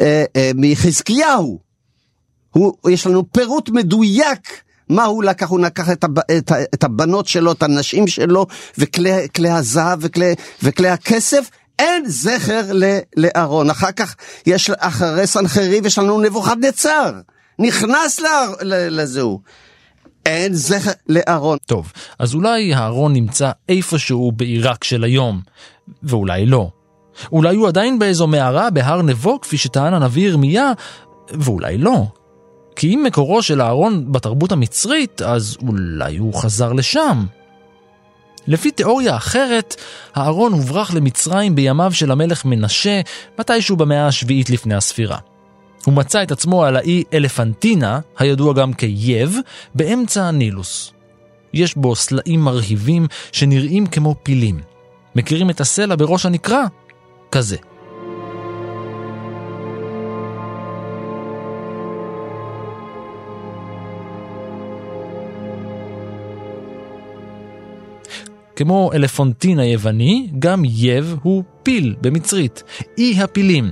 אה, 0.00 0.24
אה, 0.36 0.50
מחזקיהו. 0.54 1.65
יש 2.90 3.06
לנו 3.06 3.32
פירוט 3.32 3.70
מדויק 3.70 4.62
מה 4.88 5.04
הוא 5.04 5.24
לקח? 5.24 5.48
הוא 5.48 5.60
לקח 5.60 5.90
את, 5.90 6.04
הב, 6.04 6.18
את, 6.18 6.52
את 6.74 6.84
הבנות 6.84 7.26
שלו, 7.26 7.52
את 7.52 7.62
הנשים 7.62 8.06
שלו, 8.06 8.46
וכלי 8.78 9.50
הזהב 9.50 9.98
וכלי, 10.02 10.34
וכלי 10.62 10.88
הכסף. 10.88 11.50
אין 11.78 12.04
זכר 12.06 12.62
לאהרון. 13.16 13.70
אחר 13.70 13.92
כך, 13.92 14.14
יש, 14.46 14.70
אחרי 14.70 15.26
סנחריב 15.26 15.86
יש 15.86 15.98
לנו 15.98 16.20
נבוכדנצר. 16.20 17.12
נכנס 17.58 18.20
לזהו. 18.62 19.40
אין 20.26 20.54
זכר 20.54 20.90
לאהרון. 21.08 21.58
טוב, 21.66 21.92
אז 22.18 22.34
אולי 22.34 22.74
אהרון 22.74 23.12
נמצא 23.12 23.50
איפשהו 23.68 24.32
בעיראק 24.32 24.84
של 24.84 25.04
היום, 25.04 25.40
ואולי 26.02 26.46
לא. 26.46 26.70
אולי 27.32 27.56
הוא 27.56 27.68
עדיין 27.68 27.98
באיזו 27.98 28.26
מערה 28.26 28.70
בהר 28.70 29.02
נבו, 29.02 29.40
כפי 29.40 29.58
שטען 29.58 29.94
הנביא 29.94 30.28
ירמיה, 30.28 30.72
ואולי 31.30 31.78
לא. 31.78 32.06
כי 32.76 32.94
אם 32.94 33.02
מקורו 33.06 33.42
של 33.42 33.62
אהרון 33.62 34.12
בתרבות 34.12 34.52
המצרית, 34.52 35.22
אז 35.22 35.56
אולי 35.68 36.16
הוא 36.16 36.34
חזר 36.34 36.72
לשם. 36.72 37.26
לפי 38.46 38.70
תיאוריה 38.70 39.16
אחרת, 39.16 39.76
אהרון 40.16 40.52
הוברח 40.52 40.94
למצרים 40.94 41.54
בימיו 41.54 41.92
של 41.92 42.10
המלך 42.10 42.44
מנשה, 42.44 43.00
מתישהו 43.38 43.76
במאה 43.76 44.06
השביעית 44.06 44.50
לפני 44.50 44.74
הספירה. 44.74 45.18
הוא 45.84 45.94
מצא 45.94 46.22
את 46.22 46.32
עצמו 46.32 46.64
על 46.64 46.76
האי 46.76 47.04
אלפנטינה, 47.12 48.00
הידוע 48.18 48.52
גם 48.52 48.72
כייב, 48.72 49.38
באמצע 49.74 50.24
הנילוס. 50.24 50.92
יש 51.52 51.74
בו 51.74 51.96
סלעים 51.96 52.40
מרהיבים 52.40 53.06
שנראים 53.32 53.86
כמו 53.86 54.14
פילים. 54.22 54.60
מכירים 55.14 55.50
את 55.50 55.60
הסלע 55.60 55.96
בראש 55.96 56.26
הנקרה? 56.26 56.64
כזה. 57.32 57.56
כמו 68.56 68.90
אלפונטין 68.94 69.58
היווני, 69.58 70.28
גם 70.38 70.62
יב 70.64 71.16
הוא 71.22 71.42
פיל 71.62 71.94
במצרית, 72.00 72.62
אי 72.98 73.22
הפילים. 73.22 73.70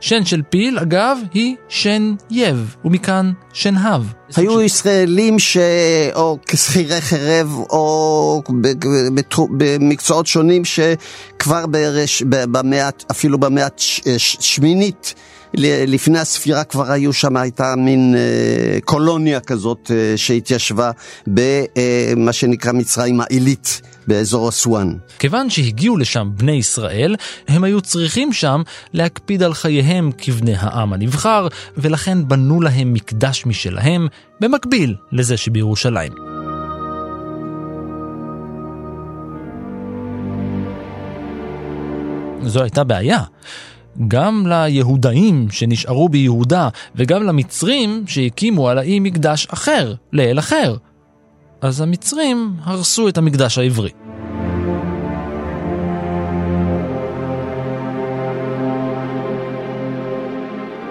שן 0.00 0.24
של 0.24 0.42
פיל, 0.50 0.78
אגב, 0.78 1.18
היא 1.34 1.56
שן 1.68 2.14
יב, 2.30 2.76
ומכאן 2.84 3.32
שנהב. 3.52 4.02
היו 4.36 4.52
של... 4.52 4.60
ישראלים 4.60 5.38
ש... 5.38 5.56
או 6.14 6.38
כשכירי 6.46 7.00
חרב, 7.00 7.56
או 7.70 8.42
במקצועות 9.50 10.26
שונים, 10.26 10.62
שכבר 10.64 11.66
ברש... 11.66 12.22
במאה, 12.22 12.88
אפילו 13.10 13.38
במאה 13.38 13.66
השמינית, 14.16 15.14
לפני 15.54 16.18
הספירה 16.18 16.64
כבר 16.64 16.92
היו 16.92 17.12
שם, 17.12 17.36
הייתה 17.36 17.74
מין 17.76 18.14
אה, 18.14 18.78
קולוניה 18.84 19.40
כזאת 19.40 19.90
אה, 19.94 20.16
שהתיישבה 20.16 20.90
במה 21.26 22.26
אה, 22.26 22.32
שנקרא 22.32 22.72
מצרים 22.72 23.20
העילית. 23.20 23.80
באזור 24.06 24.48
אסואן. 24.48 24.96
כיוון 25.18 25.50
שהגיעו 25.50 25.96
לשם 25.96 26.30
בני 26.36 26.52
ישראל, 26.52 27.16
הם 27.48 27.64
היו 27.64 27.80
צריכים 27.80 28.32
שם 28.32 28.62
להקפיד 28.92 29.42
על 29.42 29.54
חייהם 29.54 30.10
כבני 30.18 30.54
העם 30.58 30.92
הנבחר, 30.92 31.48
ולכן 31.76 32.28
בנו 32.28 32.60
להם 32.60 32.92
מקדש 32.92 33.46
משלהם, 33.46 34.06
במקביל 34.40 34.94
לזה 35.12 35.36
שבירושלים. 35.36 36.12
זו 42.42 42.62
הייתה 42.62 42.84
בעיה. 42.84 43.22
גם 44.08 44.46
ליהודאים 44.46 45.50
שנשארו 45.50 46.08
ביהודה 46.08 46.68
וגם 46.96 47.22
למצרים 47.22 48.04
שהקימו 48.06 48.68
על 48.68 48.78
האי 48.78 49.00
מקדש 49.00 49.46
אחר, 49.50 49.94
לאל 50.12 50.38
אחר. 50.38 50.76
אז 51.60 51.80
המצרים 51.80 52.56
הרסו 52.62 53.08
את 53.08 53.18
המקדש 53.18 53.58
העברי. 53.58 53.90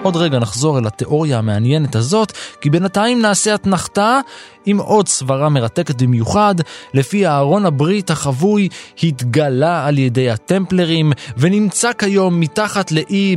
עוד 0.02 0.16
רגע 0.16 0.38
נחזור 0.38 0.78
אל 0.78 0.86
התיאוריה 0.86 1.38
המעניינת 1.38 1.96
הזאת, 1.96 2.32
כי 2.60 2.70
בינתיים 2.70 3.22
נעשה 3.22 3.54
אתנחתה 3.54 4.20
עם 4.66 4.78
עוד 4.78 5.08
סברה 5.08 5.48
מרתקת 5.48 6.02
במיוחד, 6.02 6.54
לפי 6.94 7.26
אהרון 7.26 7.66
הברית 7.66 8.10
החבוי 8.10 8.68
התגלה 9.02 9.86
על 9.86 9.98
ידי 9.98 10.30
הטמפלרים 10.30 11.12
ונמצא 11.36 11.92
כיום 11.92 12.40
מתחת 12.40 12.92
לאי 12.92 13.36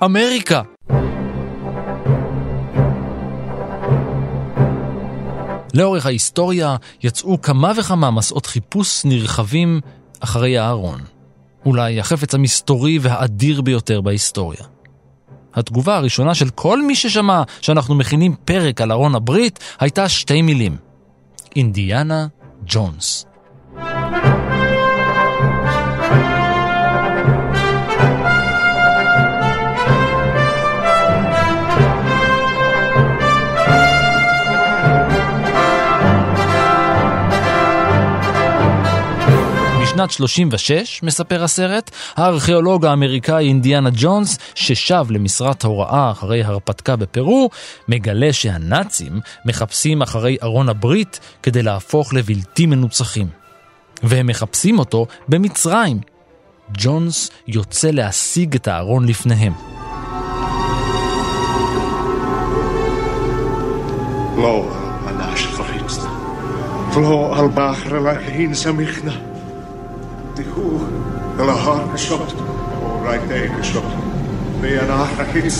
באמריקה. 0.00 0.62
לאורך 5.74 6.06
ההיסטוריה 6.06 6.76
יצאו 7.02 7.42
כמה 7.42 7.72
וכמה 7.76 8.10
מסעות 8.10 8.46
חיפוש 8.46 9.04
נרחבים 9.04 9.80
אחרי 10.20 10.58
הארון. 10.58 11.00
אולי 11.66 12.00
החפץ 12.00 12.34
המסתורי 12.34 12.98
והאדיר 13.02 13.60
ביותר 13.60 14.00
בהיסטוריה. 14.00 14.77
התגובה 15.54 15.96
הראשונה 15.96 16.34
של 16.34 16.50
כל 16.50 16.82
מי 16.82 16.94
ששמע 16.94 17.42
שאנחנו 17.60 17.94
מכינים 17.94 18.34
פרק 18.44 18.80
על 18.80 18.92
ארון 18.92 19.14
הברית 19.14 19.58
הייתה 19.80 20.08
שתי 20.08 20.42
מילים: 20.42 20.76
אינדיאנה 21.56 22.26
ג'ונס. 22.66 23.26
בשנת 39.98 40.10
36, 40.10 41.02
מספר 41.02 41.44
הסרט, 41.44 41.90
הארכיאולוג 42.16 42.86
האמריקאי 42.86 43.48
אינדיאנה 43.48 43.90
ג'ונס, 43.92 44.38
ששב 44.54 45.04
למשרת 45.10 45.64
הוראה 45.64 46.10
אחרי 46.10 46.44
הרפתקה 46.44 46.96
בפרו, 46.96 47.50
מגלה 47.88 48.32
שהנאצים 48.32 49.20
מחפשים 49.44 50.02
אחרי 50.02 50.36
ארון 50.42 50.68
הברית 50.68 51.20
כדי 51.42 51.62
להפוך 51.62 52.14
לבלתי 52.14 52.66
מנוצחים. 52.66 53.26
והם 54.02 54.26
מחפשים 54.26 54.78
אותו 54.78 55.06
במצרים. 55.28 56.00
ג'ונס 56.72 57.30
יוצא 57.48 57.90
להשיג 57.90 58.54
את 58.54 58.68
הארון 58.68 59.08
לפניהם. 59.08 59.52
Lo 64.36 64.54
an 65.08 65.20
as 65.30 65.42
verhitst. 65.58 66.02
Flo 66.92 67.34
al 67.38 67.48
bachar 67.48 67.94
gysot. 73.56 73.88
Fe 74.60 74.70
an 74.82 74.90
ach 75.02 75.18
a 75.22 75.24
hits. 75.32 75.58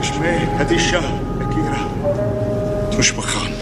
Ys 0.00 0.10
me, 0.20 0.32
hadisha, 0.58 1.00
a 1.42 1.44
gira. 1.52 1.82
Tush 2.92 3.12
bachan. 3.16 3.52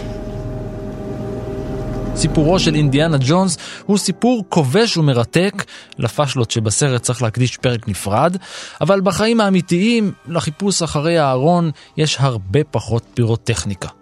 סיפורו 2.17 2.59
של 2.59 2.75
אינדיאנה 2.75 3.17
ג'ונס 3.21 3.57
הוא 3.85 3.97
סיפור 3.97 4.43
כובש 4.49 4.97
ומרתק, 4.97 5.65
לפשלות 5.99 6.51
שבסרט 6.51 7.01
צריך 7.01 7.21
להקדיש 7.21 7.57
פרק 7.57 7.87
נפרד, 7.87 8.37
אבל 8.81 9.01
בחיים 9.01 9.41
האמיתיים, 9.41 10.11
לחיפוש 10.27 10.81
אחרי 10.81 11.17
הארון, 11.17 11.71
יש 11.97 12.17
הרבה 12.19 12.59
פחות 12.71 13.03
פירוטכניקה. 13.13 13.96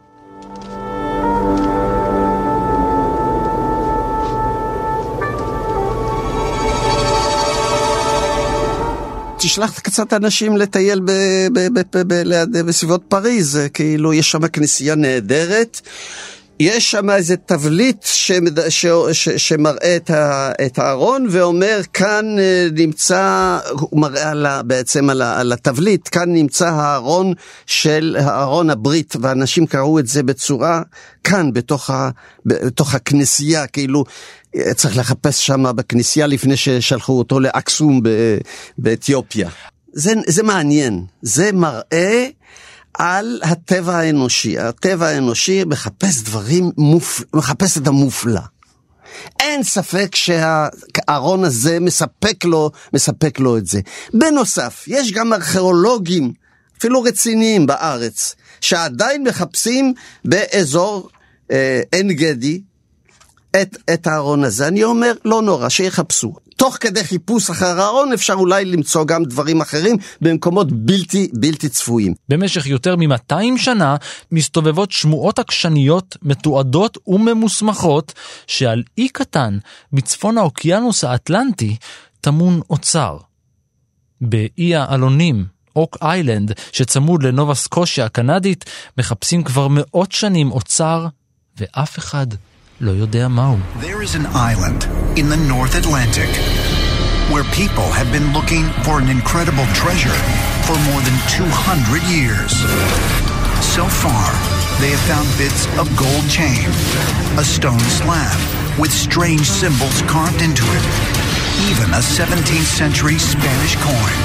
תשלח 9.47 9.79
קצת 9.79 10.13
אנשים 10.13 10.57
לטייל 10.57 10.99
ב, 10.99 11.11
ב, 11.53 11.59
ב, 11.73 11.81
ב, 11.93 12.13
ב, 12.51 12.61
בסביבות 12.61 13.03
פריז, 13.07 13.59
כאילו 13.73 14.13
יש 14.13 14.31
שם 14.31 14.47
כנסייה 14.47 14.95
נהדרת. 14.95 15.81
יש 16.59 16.91
שם 16.91 17.09
איזה 17.09 17.35
תבליט 17.37 18.03
שמד... 18.03 18.69
ש... 18.69 18.85
ש... 19.11 19.29
שמראה 19.29 19.95
את, 19.95 20.09
ה... 20.09 20.51
את 20.65 20.79
הארון 20.79 21.27
ואומר 21.29 21.81
כאן 21.93 22.39
אה, 22.39 22.67
נמצא, 22.71 23.57
הוא 23.71 24.01
מראה 24.01 24.29
על 24.29 24.45
ה... 24.45 24.63
בעצם 24.63 25.09
על, 25.09 25.21
ה... 25.21 25.39
על 25.39 25.51
התבליט, 25.51 26.09
כאן 26.11 26.33
נמצא 26.33 26.69
הארון 26.69 27.33
של 27.65 28.17
הארון 28.19 28.69
הברית 28.69 29.15
ואנשים 29.21 29.65
קראו 29.67 29.99
את 29.99 30.07
זה 30.07 30.23
בצורה 30.23 30.81
כאן 31.23 31.53
בתוך, 31.53 31.89
ה... 31.89 32.09
בתוך 32.45 32.95
הכנסייה, 32.95 33.67
כאילו 33.67 33.99
אה, 33.99 34.05
צריך 34.75 34.97
לחפש 34.97 35.45
שם 35.45 35.75
בכנסייה 35.75 36.27
לפני 36.27 36.57
ששלחו 36.57 37.17
אותו 37.17 37.39
לאקסום. 37.39 38.01
באתיופיה. 38.77 39.49
זה, 39.93 40.13
זה 40.27 40.43
מעניין, 40.43 41.05
זה 41.21 41.51
מראה 41.51 42.27
על 42.93 43.41
הטבע 43.43 43.97
האנושי. 43.97 44.59
הטבע 44.59 45.07
האנושי 45.07 45.63
מחפש 45.63 46.21
דברים, 46.21 46.71
מופ... 46.77 47.23
מחפש 47.33 47.77
את 47.77 47.87
המופלא. 47.87 48.41
אין 49.39 49.63
ספק 49.63 50.15
שהארון 50.15 51.43
הזה 51.43 51.79
מספק 51.79 52.45
לו, 52.45 52.71
מספק 52.93 53.39
לו 53.39 53.57
את 53.57 53.67
זה. 53.67 53.79
בנוסף, 54.13 54.83
יש 54.87 55.11
גם 55.11 55.33
ארכיאולוגים, 55.33 56.33
אפילו 56.79 57.01
רציניים 57.01 57.65
בארץ, 57.65 58.35
שעדיין 58.61 59.23
מחפשים 59.23 59.93
באזור 60.25 61.09
אה, 61.51 61.81
עין 61.91 62.11
גדי 62.11 62.61
את, 63.61 63.77
את 63.93 64.07
הארון 64.07 64.43
הזה. 64.43 64.67
אני 64.67 64.83
אומר, 64.83 65.13
לא 65.25 65.41
נורא, 65.41 65.69
שיחפשו. 65.69 66.35
תוך 66.57 66.77
כדי 66.79 67.03
חיפוש 67.03 67.49
אחר 67.49 67.81
הארון 67.81 68.13
אפשר 68.13 68.33
אולי 68.33 68.65
למצוא 68.65 69.05
גם 69.05 69.23
דברים 69.23 69.61
אחרים 69.61 69.97
במקומות 70.21 70.71
בלתי 70.71 71.29
בלתי 71.33 71.69
צפויים. 71.69 72.13
במשך 72.29 72.67
יותר 72.67 72.95
מ-200 72.95 73.57
שנה 73.57 73.95
מסתובבות 74.31 74.91
שמועות 74.91 75.39
עקשניות, 75.39 76.17
מתועדות 76.21 76.97
וממוסמכות 77.07 78.13
שעל 78.47 78.83
אי 78.97 79.09
קטן 79.09 79.57
בצפון 79.93 80.37
האוקיינוס 80.37 81.03
האטלנטי 81.03 81.75
טמון 82.21 82.59
אוצר. 82.69 83.17
באי 84.21 84.75
האלונים, 84.75 85.45
אוק 85.75 85.97
איילנד, 86.01 86.51
שצמוד 86.71 87.23
לנובה 87.23 87.55
סקושיה 87.55 88.05
הקנדית, 88.05 88.65
מחפשים 88.97 89.43
כבר 89.43 89.67
מאות 89.67 90.11
שנים 90.11 90.51
אוצר, 90.51 91.07
ואף 91.57 91.99
אחד 91.99 92.27
לא 92.80 92.90
יודע 92.90 93.28
מהו. 93.28 93.58
There 93.80 94.02
is 94.02 94.14
an 94.14 94.26
island 94.50 94.80
in 95.20 95.28
the 95.28 95.40
North 95.54 95.74
Atlantic 95.82 96.30
where 97.32 97.44
people 97.62 97.88
have 97.98 98.10
been 98.16 98.28
looking 98.32 98.64
for 98.84 98.94
an 99.02 99.08
incredible 99.08 99.68
treasure 99.82 100.18
for 100.66 100.76
more 100.90 101.02
than 101.06 101.16
200 101.28 102.02
years. 102.16 102.52
So 103.76 103.84
far, 104.02 104.28
they 104.80 104.90
have 104.94 105.04
found 105.12 105.28
bits 105.42 105.62
of 105.80 105.86
gold 106.04 106.26
chain, 106.28 106.66
a 107.42 107.44
stone 107.44 107.86
slab 108.00 108.38
with 108.80 108.90
strange 108.90 109.46
symbols 109.62 110.00
carved 110.14 110.40
into 110.40 110.64
it, 110.76 110.84
even 111.68 111.88
a 111.92 112.02
17th 112.18 112.70
century 112.80 113.18
Spanish 113.18 113.76
coin. 113.76 114.16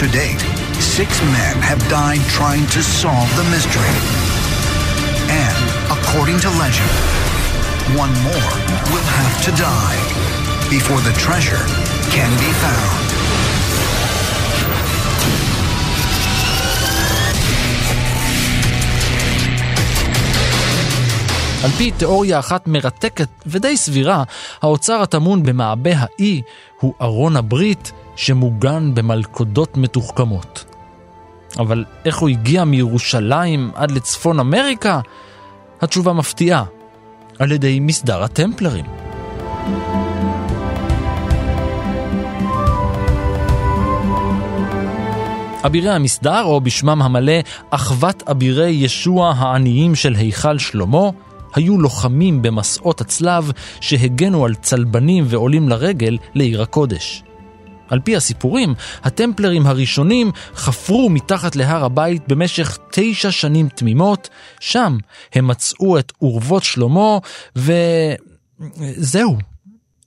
To 0.00 0.06
date, 0.08 0.42
six 0.82 1.22
men 1.36 1.54
have 1.70 1.80
died 1.88 2.20
trying 2.28 2.66
to 2.74 2.82
solve 2.82 3.30
the 3.36 3.46
mystery. 3.54 3.96
And, 5.46 5.62
according 5.96 6.40
to 6.40 6.50
legend, 6.58 6.90
one 7.93 8.13
more 8.27 8.53
will 8.91 9.09
have 9.19 9.35
to 9.45 9.51
die 9.51 9.99
before 10.75 11.01
the 11.07 11.13
treasure 11.25 11.65
can 12.15 12.31
be 12.41 12.51
found. 12.63 13.05
על 21.63 21.71
פי 21.71 21.91
תיאוריה 21.91 22.39
אחת 22.39 22.67
מרתקת 22.67 23.29
ודי 23.45 23.77
סבירה, 23.77 24.23
האוצר 24.61 25.01
הטמון 25.01 25.43
במעבה 25.43 25.91
האי 25.97 26.41
הוא 26.79 26.93
ארון 27.01 27.35
הברית 27.35 27.91
שמוגן 28.15 28.95
במלכודות 28.95 29.77
מתוחכמות. 29.77 30.65
אבל 31.59 31.85
איך 32.05 32.17
הוא 32.17 32.29
הגיע 32.29 32.63
מירושלים 32.63 33.71
עד 33.75 33.91
לצפון 33.91 34.39
אמריקה? 34.39 34.99
התשובה 35.81 36.13
מפתיעה. 36.13 36.63
על 37.39 37.51
ידי 37.51 37.79
מסדר 37.79 38.23
הטמפלרים. 38.23 38.85
אבירי 45.65 45.89
המסדר, 45.89 46.43
או 46.43 46.61
בשמם 46.61 47.01
המלא, 47.01 47.33
אחוות 47.69 48.23
אבירי 48.31 48.69
ישוע 48.69 49.33
העניים 49.37 49.95
של 49.95 50.15
היכל 50.15 50.57
שלמה, 50.57 51.09
היו 51.55 51.77
לוחמים 51.77 52.41
במסעות 52.41 53.01
הצלב 53.01 53.51
שהגנו 53.81 54.45
על 54.45 54.55
צלבנים 54.55 55.23
ועולים 55.27 55.69
לרגל 55.69 56.17
לעיר 56.33 56.61
הקודש. 56.61 57.24
על 57.89 57.99
פי 57.99 58.15
הסיפורים, 58.15 58.73
הטמפלרים 59.03 59.67
הראשונים 59.67 60.31
חפרו 60.55 61.09
מתחת 61.09 61.55
להר 61.55 61.85
הבית 61.85 62.21
במשך 62.27 62.77
תשע 62.91 63.31
שנים 63.31 63.69
תמימות, 63.69 64.29
שם 64.59 64.97
הם 65.33 65.47
מצאו 65.47 65.99
את 65.99 66.11
אורוות 66.21 66.63
שלמה, 66.63 67.17
וזהו. 67.55 69.37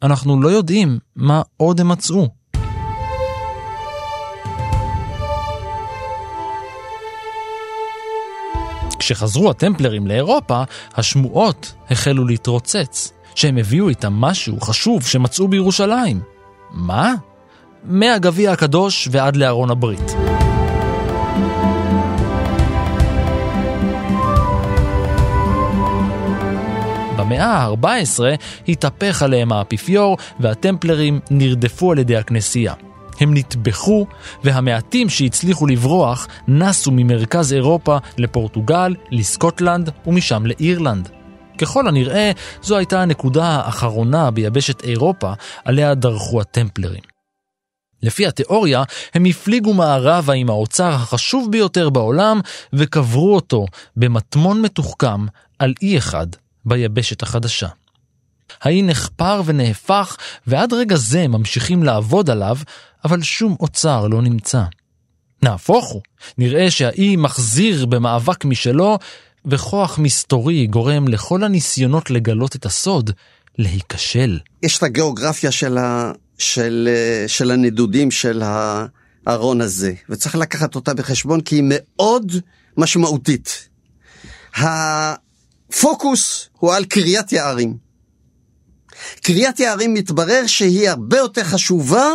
אנחנו 0.02 0.42
לא 0.42 0.48
יודעים 0.48 0.98
מה 1.16 1.42
עוד 1.56 1.80
הם 1.80 1.88
מצאו. 1.88 2.28
כשחזרו 8.98 9.50
הטמפלרים 9.50 10.06
לאירופה, 10.06 10.62
השמועות 10.94 11.74
החלו 11.90 12.26
להתרוצץ, 12.26 13.12
שהם 13.34 13.58
הביאו 13.58 13.88
איתם 13.88 14.12
משהו 14.12 14.60
חשוב 14.60 15.06
שמצאו 15.06 15.48
בירושלים. 15.48 16.20
מה? 16.70 17.14
מהגביע 17.84 18.52
הקדוש 18.52 19.08
ועד 19.10 19.36
לארון 19.36 19.70
הברית. 19.70 20.14
במאה 27.16 27.46
ה-14 27.46 28.20
התהפך 28.68 29.22
עליהם 29.22 29.52
האפיפיור 29.52 30.16
והטמפלרים 30.40 31.20
נרדפו 31.30 31.92
על 31.92 31.98
ידי 31.98 32.16
הכנסייה. 32.16 32.74
הם 33.20 33.36
נטבחו, 33.36 34.06
והמעטים 34.44 35.08
שהצליחו 35.08 35.66
לברוח 35.66 36.28
נסו 36.48 36.90
ממרכז 36.90 37.52
אירופה 37.52 37.98
לפורטוגל, 38.18 38.94
לסקוטלנד 39.10 39.90
ומשם 40.06 40.46
לאירלנד. 40.46 41.08
ככל 41.58 41.88
הנראה, 41.88 42.32
זו 42.62 42.76
הייתה 42.76 43.02
הנקודה 43.02 43.44
האחרונה 43.44 44.30
ביבשת 44.30 44.84
אירופה 44.84 45.32
עליה 45.64 45.94
דרכו 45.94 46.40
הטמפלרים. 46.40 47.17
לפי 48.02 48.26
התיאוריה, 48.26 48.82
הם 49.14 49.24
הפליגו 49.24 49.74
מערבה 49.74 50.34
עם 50.34 50.50
האוצר 50.50 50.88
החשוב 50.88 51.52
ביותר 51.52 51.90
בעולם 51.90 52.40
וקברו 52.72 53.34
אותו 53.34 53.66
במטמון 53.96 54.62
מתוחכם 54.62 55.26
על 55.58 55.74
אי 55.82 55.98
אחד 55.98 56.26
ביבשת 56.64 57.22
החדשה. 57.22 57.68
האי 58.62 58.82
נחפר 58.82 59.42
ונהפך, 59.44 60.16
ועד 60.46 60.72
רגע 60.72 60.96
זה 60.96 61.28
ממשיכים 61.28 61.82
לעבוד 61.82 62.30
עליו, 62.30 62.56
אבל 63.04 63.22
שום 63.22 63.56
אוצר 63.60 64.06
לא 64.06 64.22
נמצא. 64.22 64.62
נהפוך 65.42 65.86
הוא, 65.86 66.02
נראה 66.38 66.70
שהאי 66.70 67.16
מחזיר 67.16 67.86
במאבק 67.86 68.44
משלו, 68.44 68.98
וכוח 69.46 69.98
מסתורי 69.98 70.66
גורם 70.66 71.08
לכל 71.08 71.44
הניסיונות 71.44 72.10
לגלות 72.10 72.56
את 72.56 72.66
הסוד 72.66 73.10
להיכשל. 73.58 74.38
יש 74.62 74.78
את 74.78 74.82
הגיאוגרפיה 74.82 75.50
של, 75.50 75.78
ה... 75.78 76.12
של, 76.38 76.88
של 77.26 77.50
הנדודים 77.50 78.10
של 78.10 78.42
הארון 79.26 79.60
הזה, 79.60 79.92
וצריך 80.08 80.34
לקחת 80.34 80.74
אותה 80.74 80.94
בחשבון 80.94 81.40
כי 81.40 81.54
היא 81.54 81.64
מאוד 81.66 82.32
משמעותית. 82.76 83.68
הפוקוס 84.54 86.48
הוא 86.52 86.74
על 86.74 86.84
קריית 86.84 87.32
יערים. 87.32 87.76
קריית 89.22 89.60
יערים 89.60 89.94
מתברר 89.94 90.46
שהיא 90.46 90.88
הרבה 90.88 91.18
יותר 91.18 91.44
חשובה 91.44 92.08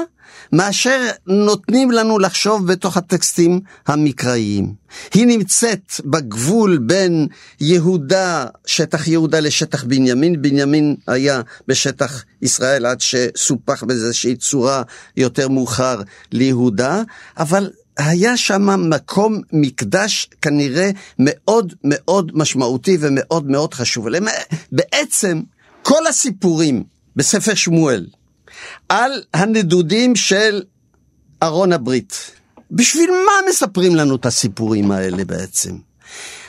מאשר 0.53 1.09
נותנים 1.27 1.91
לנו 1.91 2.19
לחשוב 2.19 2.67
בתוך 2.67 2.97
הטקסטים 2.97 3.59
המקראיים. 3.87 4.73
היא 5.13 5.27
נמצאת 5.27 5.91
בגבול 6.05 6.77
בין 6.77 7.27
יהודה, 7.59 8.45
שטח 8.65 9.07
יהודה 9.07 9.39
לשטח 9.39 9.83
בנימין. 9.83 10.41
בנימין 10.41 10.95
היה 11.07 11.41
בשטח 11.67 12.23
ישראל 12.41 12.85
עד 12.85 13.01
שסופח 13.01 13.83
באיזושהי 13.83 14.35
צורה 14.35 14.81
יותר 15.17 15.47
מאוחר 15.47 16.01
ליהודה, 16.31 17.01
אבל 17.37 17.69
היה 17.97 18.37
שם 18.37 18.89
מקום 18.89 19.41
מקדש 19.53 20.29
כנראה 20.41 20.89
מאוד 21.19 21.73
מאוד 21.83 22.31
משמעותי 22.35 22.97
ומאוד 22.99 23.49
מאוד 23.49 23.73
חשוב. 23.73 24.07
בעצם 24.71 25.41
כל 25.81 26.07
הסיפורים 26.07 26.83
בספר 27.15 27.53
שמואל 27.53 28.05
על 28.89 29.23
הנדודים 29.33 30.15
של 30.15 30.61
ארון 31.43 31.73
הברית. 31.73 32.31
בשביל 32.71 33.09
מה 33.11 33.49
מספרים 33.49 33.95
לנו 33.95 34.15
את 34.15 34.25
הסיפורים 34.25 34.91
האלה 34.91 35.25
בעצם? 35.25 35.77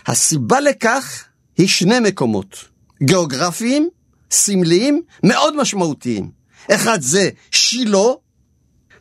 הסיבה 0.07 0.61
לכך 0.61 1.25
היא 1.59 1.69
שני 1.69 2.01
מקומות, 2.01 2.65
גיאוגרפיים, 3.03 3.89
סמליים, 4.31 5.03
מאוד 5.23 5.57
משמעותיים. 5.57 6.31
אחד 6.71 7.01
זה 7.01 7.31
שילה, 7.51 8.09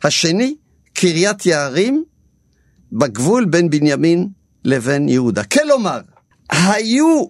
השני 0.04 0.54
קריית 0.92 1.46
יערים, 1.46 2.04
בגבול 2.92 3.44
בין 3.44 3.70
בנימין 3.70 4.28
לבין 4.64 5.08
יהודה. 5.08 5.44
כלומר, 5.44 6.00
היו 6.50 7.24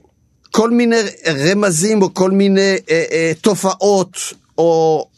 כל 0.50 0.70
מיני 0.70 0.96
רמזים 1.26 2.02
או 2.02 2.14
כל 2.14 2.30
מיני 2.30 2.76
אה, 2.90 3.04
אה, 3.10 3.32
תופעות 3.40 4.18
או 4.58 5.08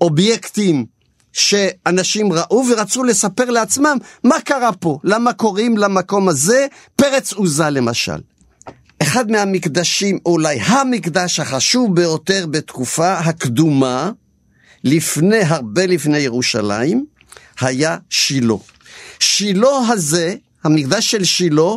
אובייקטים 0.00 0.86
שאנשים 1.32 2.32
ראו 2.32 2.64
ורצו 2.70 3.04
לספר 3.04 3.50
לעצמם 3.50 3.98
מה 4.24 4.40
קרה 4.40 4.72
פה, 4.72 4.98
למה 5.04 5.32
קוראים 5.32 5.76
למקום 5.76 6.28
הזה 6.28 6.66
פרץ 6.96 7.32
עוזה 7.32 7.70
למשל. 7.70 8.20
אחד 9.02 9.30
מהמקדשים, 9.30 10.18
אולי 10.26 10.60
המקדש 10.60 11.40
החשוב 11.40 11.94
ביותר 11.94 12.46
בתקופה 12.46 13.12
הקדומה, 13.12 14.10
לפני, 14.84 15.40
הרבה 15.40 15.86
לפני 15.86 16.18
ירושלים, 16.18 17.04
היה 17.60 17.96
שילה. 18.10 18.54
שילה 19.18 19.78
הזה, 19.88 20.34
המקדש 20.64 21.10
של 21.10 21.24
שילה, 21.24 21.70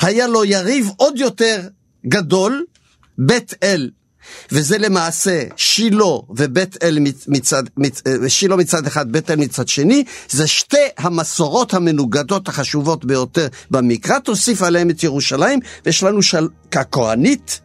היה 0.00 0.26
לו 0.26 0.44
יריב 0.44 0.90
עוד 0.96 1.18
יותר 1.18 1.68
גדול, 2.06 2.64
בית 3.18 3.54
אל 3.62 3.90
וזה 4.52 4.78
למעשה 4.78 5.42
שילה 5.56 6.04
ובית 6.28 6.76
אל 6.82 6.98
מצד, 7.28 7.62
מצ, 7.76 8.02
אה, 8.06 8.28
שילה 8.28 8.56
מצד 8.56 8.86
אחד, 8.86 9.12
בית 9.12 9.30
אל 9.30 9.36
מצד 9.36 9.68
שני, 9.68 10.04
זה 10.28 10.46
שתי 10.46 10.86
המסורות 10.98 11.74
המנוגדות 11.74 12.48
החשובות 12.48 13.04
ביותר 13.04 13.48
במקרא, 13.70 14.18
תוסיף 14.18 14.62
עליהם 14.62 14.90
את 14.90 15.04
ירושלים, 15.04 15.60
ויש 15.86 16.02
לנו 16.02 16.22
של... 16.22 16.48
ככהנית, 16.70 17.60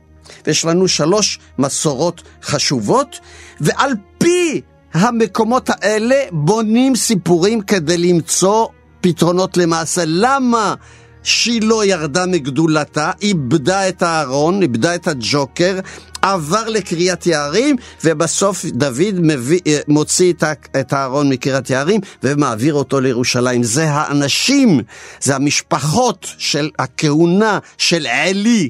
ויש 0.47 0.65
לנו 0.65 0.87
שלוש 0.87 1.39
מסורות 1.59 2.21
חשובות, 2.43 3.19
ועל 3.61 3.91
פי 4.17 4.61
המקומות 4.93 5.69
האלה 5.69 6.15
בונים 6.31 6.95
סיפורים 6.95 7.61
כדי 7.61 7.97
למצוא 7.97 8.67
פתרונות 9.01 9.57
למעשה. 9.57 10.03
למה 10.05 10.75
שילה 11.23 11.85
ירדה 11.85 12.25
מגדולתה, 12.25 13.11
איבדה 13.21 13.89
את 13.89 14.01
הארון, 14.01 14.61
איבדה 14.61 14.95
את 14.95 15.07
הג'וקר, 15.07 15.79
עבר 16.21 16.69
לקריית 16.69 17.27
יערים, 17.27 17.75
ובסוף 18.03 18.65
דוד 18.65 19.13
מביא, 19.13 19.59
אה, 19.67 19.79
מוציא 19.87 20.33
את 20.79 20.93
הארון 20.93 21.29
מקריית 21.29 21.69
יערים 21.69 22.01
ומעביר 22.23 22.73
אותו 22.73 22.99
לירושלים. 22.99 23.63
זה 23.63 23.89
האנשים, 23.89 24.79
זה 25.21 25.35
המשפחות 25.35 26.27
של 26.37 26.69
הכהונה 26.79 27.59
של 27.77 28.07
עלי 28.07 28.69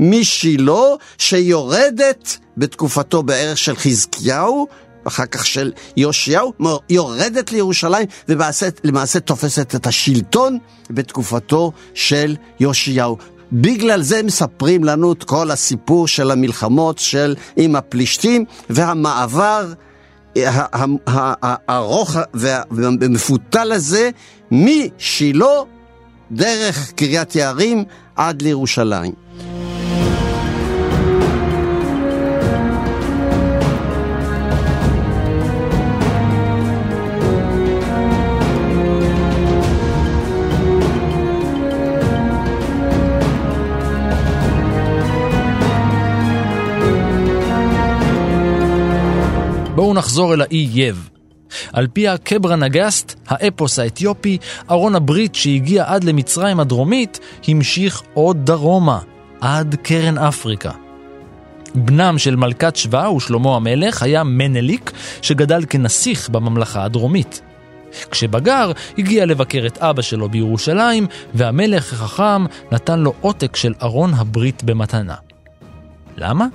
משילה, 0.00 0.82
שיורדת 1.18 2.38
בתקופתו 2.56 3.22
בערך 3.22 3.58
של 3.58 3.76
חזקיהו, 3.76 4.66
אחר 5.04 5.26
כך 5.26 5.46
של 5.46 5.72
יאשיהו, 5.96 6.52
יורדת 6.90 7.52
לירושלים 7.52 8.06
ולמעשה 8.28 9.20
תופסת 9.20 9.74
את 9.74 9.86
השלטון 9.86 10.58
בתקופתו 10.90 11.72
של 11.94 12.36
יאשיהו. 12.60 13.16
בגלל 13.52 14.02
זה 14.02 14.22
מספרים 14.22 14.84
לנו 14.84 15.12
את 15.12 15.24
כל 15.24 15.50
הסיפור 15.50 16.08
של 16.08 16.30
המלחמות 16.30 16.98
של 16.98 17.34
עם 17.56 17.76
הפלישתים 17.76 18.44
והמעבר 18.70 19.72
הארוך 21.68 22.16
והמפותל 22.70 23.72
הזה 23.72 24.10
משילה 24.50 25.46
דרך 26.30 26.92
קריית 26.92 27.36
יערים 27.36 27.84
עד 28.16 28.42
לירושלים. 28.42 29.12
בואו 49.82 49.94
נחזור 49.94 50.34
אל 50.34 50.40
האי 50.40 50.68
יב. 50.72 51.08
על 51.72 51.86
פי 51.86 52.08
הקברה 52.08 52.56
נגסט, 52.56 53.20
האפוס 53.28 53.78
האתיופי, 53.78 54.38
ארון 54.70 54.94
הברית 54.94 55.34
שהגיע 55.34 55.84
עד 55.86 56.04
למצרים 56.04 56.60
הדרומית, 56.60 57.20
המשיך 57.48 58.02
עוד 58.14 58.46
דרומה, 58.46 58.98
עד 59.40 59.74
קרן 59.82 60.18
אפריקה. 60.18 60.70
בנם 61.74 62.18
של 62.18 62.36
מלכת 62.36 62.76
שבא 62.76 63.08
ושלמה 63.08 63.56
המלך 63.56 64.02
היה 64.02 64.24
מנליק, 64.24 64.92
שגדל 65.22 65.64
כנסיך 65.70 66.28
בממלכה 66.28 66.84
הדרומית. 66.84 67.42
כשבגר, 68.10 68.72
הגיע 68.98 69.26
לבקר 69.26 69.66
את 69.66 69.78
אבא 69.78 70.02
שלו 70.02 70.28
בירושלים, 70.28 71.06
והמלך 71.34 71.92
החכם 71.92 72.44
נתן 72.72 72.98
לו 73.00 73.12
עותק 73.20 73.56
של 73.56 73.74
ארון 73.82 74.14
הברית 74.14 74.64
במתנה. 74.64 75.14
למה? 76.16 76.46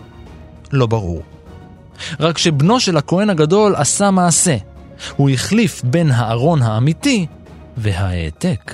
לא 0.71 0.86
ברור. 0.86 1.36
רק 2.19 2.37
שבנו 2.37 2.79
של 2.79 2.97
הכהן 2.97 3.29
הגדול 3.29 3.75
עשה 3.75 4.11
מעשה. 4.11 4.57
הוא 5.15 5.29
החליף 5.29 5.81
בין 5.83 6.11
הארון 6.11 6.61
האמיתי 6.61 7.25
והעתק. 7.77 8.73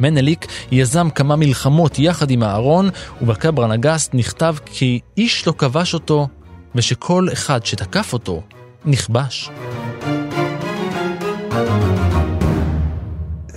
מנליק 0.00 0.46
יזם 0.72 1.10
כמה 1.10 1.36
מלחמות 1.36 1.98
יחד 1.98 2.30
עם 2.30 2.42
הארון, 2.42 2.90
ובקברה 3.22 3.66
נגסט 3.66 4.14
נכתב 4.14 4.56
כי 4.64 5.00
איש 5.16 5.46
לא 5.46 5.52
כבש 5.58 5.94
אותו, 5.94 6.28
ושכל 6.74 7.28
אחד 7.32 7.66
שתקף 7.66 8.12
אותו 8.12 8.42
נכבש. 8.84 9.50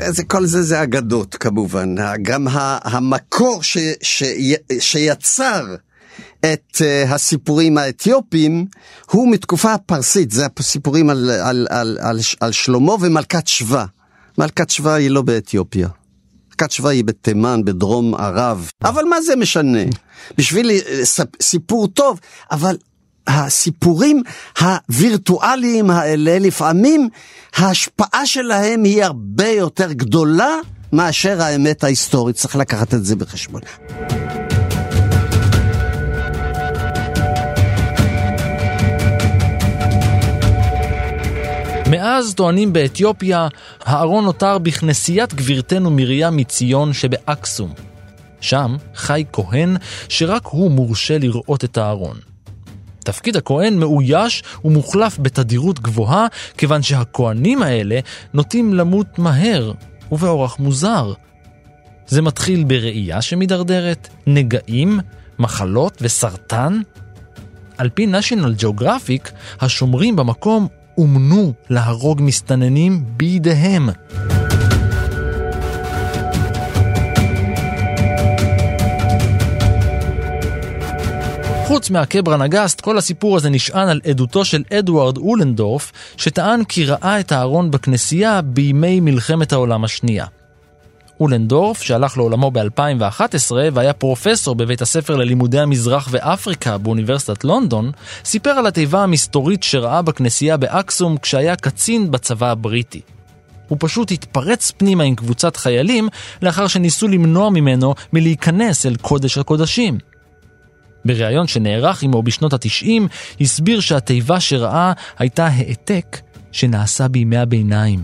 זה, 0.09 0.23
כל 0.23 0.45
זה 0.45 0.63
זה 0.63 0.83
אגדות 0.83 1.35
כמובן, 1.35 1.95
גם 2.21 2.47
המקור 2.83 3.63
ש, 3.63 3.77
ש, 4.01 4.23
שיצר 4.79 5.75
את 6.39 6.75
uh, 6.75 7.13
הסיפורים 7.13 7.77
האתיופיים 7.77 8.65
הוא 9.11 9.31
מתקופה 9.31 9.73
הפרסית, 9.73 10.31
זה 10.31 10.45
הסיפורים 10.59 11.09
על, 11.09 11.29
על, 11.29 11.67
על, 11.69 11.97
על, 12.01 12.19
על 12.39 12.51
שלמה 12.51 12.93
ומלכת 12.93 13.47
שבא. 13.47 13.85
מלכת 14.37 14.69
שבא 14.69 14.93
היא 14.93 15.09
לא 15.09 15.21
באתיופיה. 15.21 15.87
מלכת 16.49 16.71
שבא 16.71 16.89
היא 16.89 17.03
בתימן, 17.03 17.65
בדרום 17.65 18.15
ערב. 18.15 18.69
אבל 18.83 19.03
מה 19.03 19.21
זה 19.21 19.35
משנה? 19.35 19.83
בשביל 20.37 20.71
אה, 20.71 21.03
סיפור 21.41 21.87
טוב, 21.87 22.19
אבל 22.51 22.77
הסיפורים 23.27 24.23
הווירטואליים 24.59 25.89
האלה, 25.89 26.39
לפעמים 26.39 27.09
ההשפעה 27.55 28.25
שלהם 28.25 28.83
היא 28.83 29.03
הרבה 29.03 29.47
יותר 29.47 29.91
גדולה 29.91 30.55
מאשר 30.93 31.41
האמת 31.41 31.83
ההיסטורית. 31.83 32.35
צריך 32.35 32.55
לקחת 32.55 32.93
את 32.93 33.05
זה 33.05 33.15
בחשבון. 33.15 33.61
מאז 41.89 42.33
טוענים 42.33 42.73
באתיופיה, 42.73 43.47
הארון 43.83 44.25
נותר 44.25 44.57
בכנסיית 44.57 45.33
גבירתנו 45.33 45.91
מרים 45.91 46.37
מציון 46.37 46.93
שבאקסום. 46.93 47.73
שם 48.41 48.75
חי 48.95 49.23
כהן 49.33 49.77
שרק 50.09 50.45
הוא 50.45 50.71
מורשה 50.71 51.17
לראות 51.17 51.63
את 51.63 51.77
הארון. 51.77 52.34
תפקיד 53.05 53.37
הכהן 53.37 53.79
מאויש 53.79 54.43
ומוחלף 54.65 55.17
בתדירות 55.19 55.79
גבוהה, 55.79 56.27
כיוון 56.57 56.81
שהכהנים 56.81 57.63
האלה 57.63 57.99
נוטים 58.33 58.73
למות 58.73 59.19
מהר 59.19 59.71
ובאורח 60.11 60.59
מוזר. 60.59 61.13
זה 62.07 62.21
מתחיל 62.21 62.63
בראייה 62.63 63.21
שמידרדרת, 63.21 64.07
נגעים, 64.27 64.99
מחלות 65.39 65.97
וסרטן. 66.01 66.81
על 67.77 67.89
פי 67.89 68.07
national 68.07 68.63
geographic, 68.63 69.29
השומרים 69.61 70.15
במקום 70.15 70.67
אומנו 70.97 71.53
להרוג 71.69 72.21
מסתננים 72.21 73.03
בידיהם. 73.17 73.89
חוץ 81.75 81.89
מהקברן 81.89 82.41
הגסט, 82.41 82.81
כל 82.81 82.97
הסיפור 82.97 83.37
הזה 83.37 83.49
נשען 83.49 83.87
על 83.87 84.01
עדותו 84.09 84.45
של 84.45 84.63
אדוארד 84.73 85.17
אולנדורף, 85.17 85.91
שטען 86.17 86.63
כי 86.63 86.85
ראה 86.85 87.19
את 87.19 87.31
הארון 87.31 87.71
בכנסייה 87.71 88.41
בימי 88.41 88.99
מלחמת 88.99 89.53
העולם 89.53 89.83
השנייה. 89.83 90.25
אולנדורף, 91.19 91.81
שהלך 91.81 92.17
לעולמו 92.17 92.51
ב-2011 92.51 93.51
והיה 93.73 93.93
פרופסור 93.93 94.55
בבית 94.55 94.81
הספר 94.81 95.15
ללימודי 95.15 95.59
המזרח 95.59 96.07
ואפריקה 96.11 96.77
באוניברסיטת 96.77 97.43
לונדון, 97.43 97.91
סיפר 98.25 98.49
על 98.49 98.67
התיבה 98.67 99.03
המסתורית 99.03 99.63
שראה 99.63 100.01
בכנסייה 100.01 100.57
באקסום 100.57 101.17
כשהיה 101.17 101.55
קצין 101.55 102.11
בצבא 102.11 102.51
הבריטי. 102.51 103.01
הוא 103.67 103.77
פשוט 103.81 104.11
התפרץ 104.11 104.71
פנימה 104.71 105.03
עם 105.03 105.15
קבוצת 105.15 105.57
חיילים 105.57 106.09
לאחר 106.41 106.67
שניסו 106.67 107.07
למנוע 107.07 107.49
ממנו 107.49 107.95
מלהיכנס 108.13 108.85
אל 108.85 108.95
קודש 108.95 109.37
הקודשים. 109.37 110.14
בריאיון 111.05 111.47
שנערך 111.47 112.03
עמו 112.03 112.23
בשנות 112.23 112.53
התשעים, 112.53 113.07
הסביר 113.41 113.79
שהתיבה 113.79 114.39
שראה 114.39 114.93
הייתה 115.19 115.47
העתק 115.47 116.17
שנעשה 116.51 117.07
בימי 117.07 117.37
הביניים. 117.37 118.03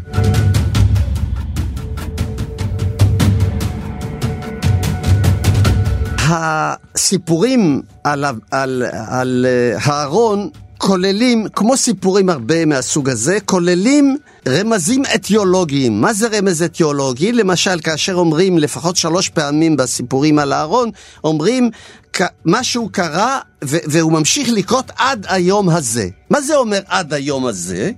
הסיפורים 6.17 7.81
על, 8.03 8.25
על, 8.51 8.83
על 9.07 9.45
אה, 9.49 9.77
הארון 9.83 10.49
כוללים, 10.81 11.47
כמו 11.55 11.77
סיפורים 11.77 12.29
הרבה 12.29 12.65
מהסוג 12.65 13.09
הזה, 13.09 13.37
כוללים 13.45 14.17
רמזים 14.47 15.03
אתיולוגיים. 15.15 16.01
מה 16.01 16.13
זה 16.13 16.27
רמז 16.37 16.61
אתיולוגי? 16.61 17.31
למשל, 17.31 17.79
כאשר 17.79 18.13
אומרים 18.13 18.57
לפחות 18.57 18.95
שלוש 18.95 19.29
פעמים 19.29 19.77
בסיפורים 19.77 20.39
על 20.39 20.53
הארון, 20.53 20.89
אומרים 21.23 21.69
משהו 22.45 22.89
קרה 22.91 23.39
והוא 23.61 24.11
ממשיך 24.11 24.49
לקרות 24.49 24.91
עד 24.95 25.25
היום 25.29 25.69
הזה. 25.69 26.09
מה 26.29 26.41
זה 26.41 26.55
אומר 26.55 26.79
עד 26.87 27.13
היום 27.13 27.45
הזה? 27.45 27.91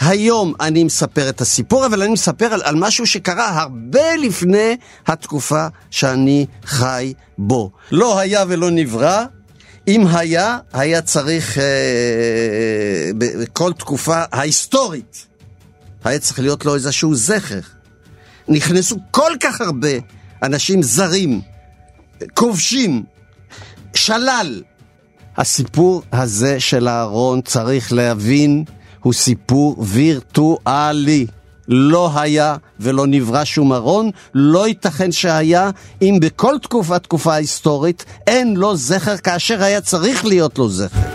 היום 0.00 0.54
אני 0.60 0.84
מספר 0.84 1.28
את 1.28 1.40
הסיפור, 1.40 1.86
אבל 1.86 2.02
אני 2.02 2.12
מספר 2.12 2.46
על, 2.46 2.60
על 2.64 2.74
משהו 2.76 3.06
שקרה 3.06 3.60
הרבה 3.60 4.16
לפני 4.16 4.76
התקופה 5.06 5.66
שאני 5.90 6.46
חי 6.64 7.12
בו. 7.38 7.70
לא 7.92 8.18
היה 8.18 8.44
ולא 8.48 8.70
נברא, 8.70 9.24
אם 9.90 10.06
היה, 10.06 10.58
היה 10.72 11.02
צריך 11.02 11.58
אה, 11.58 13.10
בכל 13.18 13.72
תקופה 13.72 14.22
ההיסטורית, 14.32 15.26
היה 16.04 16.18
צריך 16.18 16.38
להיות 16.38 16.64
לו 16.64 16.74
איזשהו 16.74 17.14
זכר. 17.14 17.60
נכנסו 18.48 18.96
כל 19.10 19.32
כך 19.40 19.60
הרבה 19.60 19.88
אנשים 20.42 20.82
זרים, 20.82 21.40
כובשים, 22.34 23.04
שלל. 23.94 24.62
הסיפור 25.36 26.02
הזה 26.12 26.60
של 26.60 26.88
אהרון, 26.88 27.40
צריך 27.42 27.92
להבין, 27.92 28.64
הוא 29.00 29.12
סיפור 29.12 29.76
וירטואלי. 29.78 31.26
לא 31.70 32.20
היה 32.20 32.56
ולא 32.80 33.06
נברא 33.06 33.44
שום 33.44 33.72
ארון, 33.72 34.10
לא 34.34 34.68
ייתכן 34.68 35.12
שהיה 35.12 35.70
אם 36.02 36.18
בכל 36.20 36.54
תקופה, 36.62 36.98
תקופה 36.98 37.34
היסטורית, 37.34 38.04
אין 38.26 38.56
לו 38.56 38.76
זכר 38.76 39.16
כאשר 39.16 39.62
היה 39.62 39.80
צריך 39.80 40.24
להיות 40.24 40.58
לו 40.58 40.68
זכר. 40.68 41.10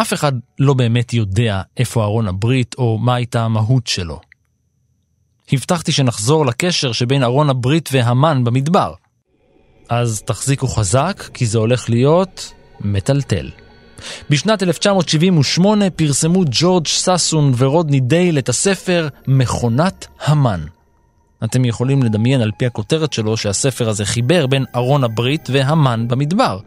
אף 0.00 0.12
אחד 0.12 0.32
לא 0.58 0.74
באמת 0.74 1.14
יודע 1.14 1.62
איפה 1.76 2.04
ארון 2.04 2.28
הברית 2.28 2.74
או 2.78 2.98
מה 2.98 3.14
הייתה 3.14 3.42
המהות 3.42 3.86
שלו. 3.86 4.20
הבטחתי 5.52 5.92
שנחזור 5.92 6.46
לקשר 6.46 6.92
שבין 6.92 7.22
ארון 7.22 7.50
הברית 7.50 7.88
והמן 7.92 8.44
במדבר. 8.44 8.94
אז 9.88 10.22
תחזיקו 10.22 10.68
חזק, 10.68 11.28
כי 11.34 11.46
זה 11.46 11.58
הולך 11.58 11.90
להיות 11.90 12.52
מטלטל. 12.80 13.50
בשנת 14.30 14.62
1978 14.62 15.90
פרסמו 15.90 16.44
ג'ורג' 16.50 16.86
ססון 16.86 17.52
ורודני 17.56 18.00
דייל 18.00 18.38
את 18.38 18.48
הספר 18.48 19.08
מכונת 19.26 20.06
המן. 20.24 20.60
אתם 21.44 21.64
יכולים 21.64 22.02
לדמיין 22.02 22.40
על 22.40 22.50
פי 22.58 22.66
הכותרת 22.66 23.12
שלו 23.12 23.36
שהספר 23.36 23.88
הזה 23.88 24.04
חיבר 24.04 24.46
בין 24.46 24.64
ארון 24.74 25.04
הברית 25.04 25.48
והמן 25.52 26.08
במדבר. 26.08 26.58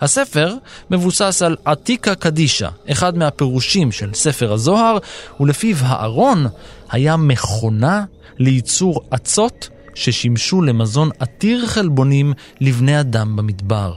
הספר 0.00 0.54
מבוסס 0.90 1.42
על 1.42 1.56
עתיקה 1.64 2.14
קדישה, 2.14 2.68
אחד 2.90 3.18
מהפירושים 3.18 3.92
של 3.92 4.14
ספר 4.14 4.52
הזוהר, 4.52 4.98
ולפיו 5.40 5.76
הארון 5.80 6.46
היה 6.90 7.16
מכונה 7.16 8.04
לייצור 8.38 9.00
אצות 9.14 9.68
ששימשו 9.94 10.62
למזון 10.62 11.10
עתיר 11.18 11.66
חלבונים 11.66 12.32
לבני 12.60 13.00
אדם 13.00 13.36
במדבר. 13.36 13.94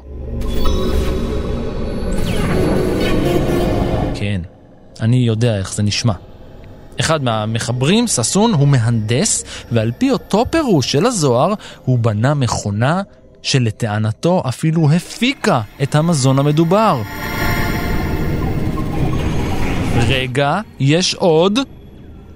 כן, 4.20 4.41
אני 5.01 5.18
יודע 5.18 5.57
איך 5.57 5.74
זה 5.74 5.84
נשמע. 5.84 6.13
אחד 6.99 7.24
מהמחברים, 7.24 8.07
ששון, 8.07 8.53
הוא 8.53 8.68
מהנדס, 8.68 9.43
ועל 9.72 9.91
פי 9.97 10.11
אותו 10.11 10.43
פירוש 10.49 10.91
של 10.91 11.05
הזוהר, 11.05 11.53
הוא 11.86 11.99
בנה 11.99 12.34
מכונה 12.34 13.01
שלטענתו 13.41 14.43
אפילו 14.49 14.91
הפיקה 14.91 15.61
את 15.84 15.95
המזון 15.95 16.39
המדובר. 16.39 17.01
רגע, 20.07 20.59
יש 20.80 21.13
עוד. 21.13 21.59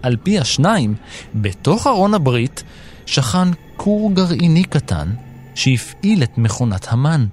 על 0.01 0.17
פי 0.23 0.39
השניים, 0.39 0.95
בתוך 1.35 1.87
ארון 1.87 2.13
הברית 2.13 2.63
שכן 3.05 3.47
כור 3.77 4.11
גרעיני 4.13 4.63
קטן 4.63 5.07
שהפעיל 5.55 6.23
את 6.23 6.37
מכונת 6.37 6.87
המן. 6.89 7.25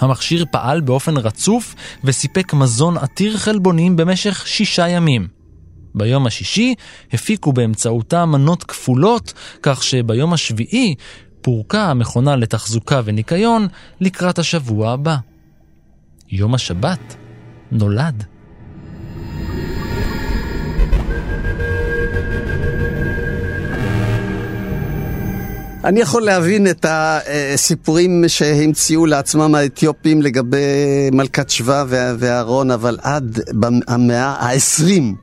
המכשיר 0.00 0.44
פעל 0.50 0.80
באופן 0.80 1.16
רצוף 1.16 1.74
וסיפק 2.04 2.54
מזון 2.54 2.96
עתיר 2.96 3.36
חלבונים 3.36 3.96
במשך 3.96 4.46
שישה 4.46 4.88
ימים. 4.88 5.28
ביום 5.94 6.26
השישי 6.26 6.74
הפיקו 7.12 7.52
באמצעותה 7.52 8.26
מנות 8.26 8.64
כפולות, 8.64 9.32
כך 9.62 9.82
שביום 9.82 10.32
השביעי 10.32 10.94
פורקה 11.40 11.90
המכונה 11.90 12.36
לתחזוקה 12.36 13.00
וניקיון 13.04 13.66
לקראת 14.00 14.38
השבוע 14.38 14.90
הבא. 14.90 15.16
יום 16.28 16.54
השבת 16.54 17.16
נולד. 17.72 18.37
אני 25.88 26.00
יכול 26.00 26.22
להבין 26.22 26.66
את 26.66 26.86
הסיפורים 26.88 28.24
שהמציאו 28.26 29.06
לעצמם 29.06 29.54
האתיופים 29.54 30.22
לגבי 30.22 30.56
מלכת 31.12 31.50
שבא 31.50 31.84
ואהרון, 32.18 32.70
אבל 32.70 32.98
עד 33.02 33.40
המאה 33.88 34.36
העשרים, 34.38 35.14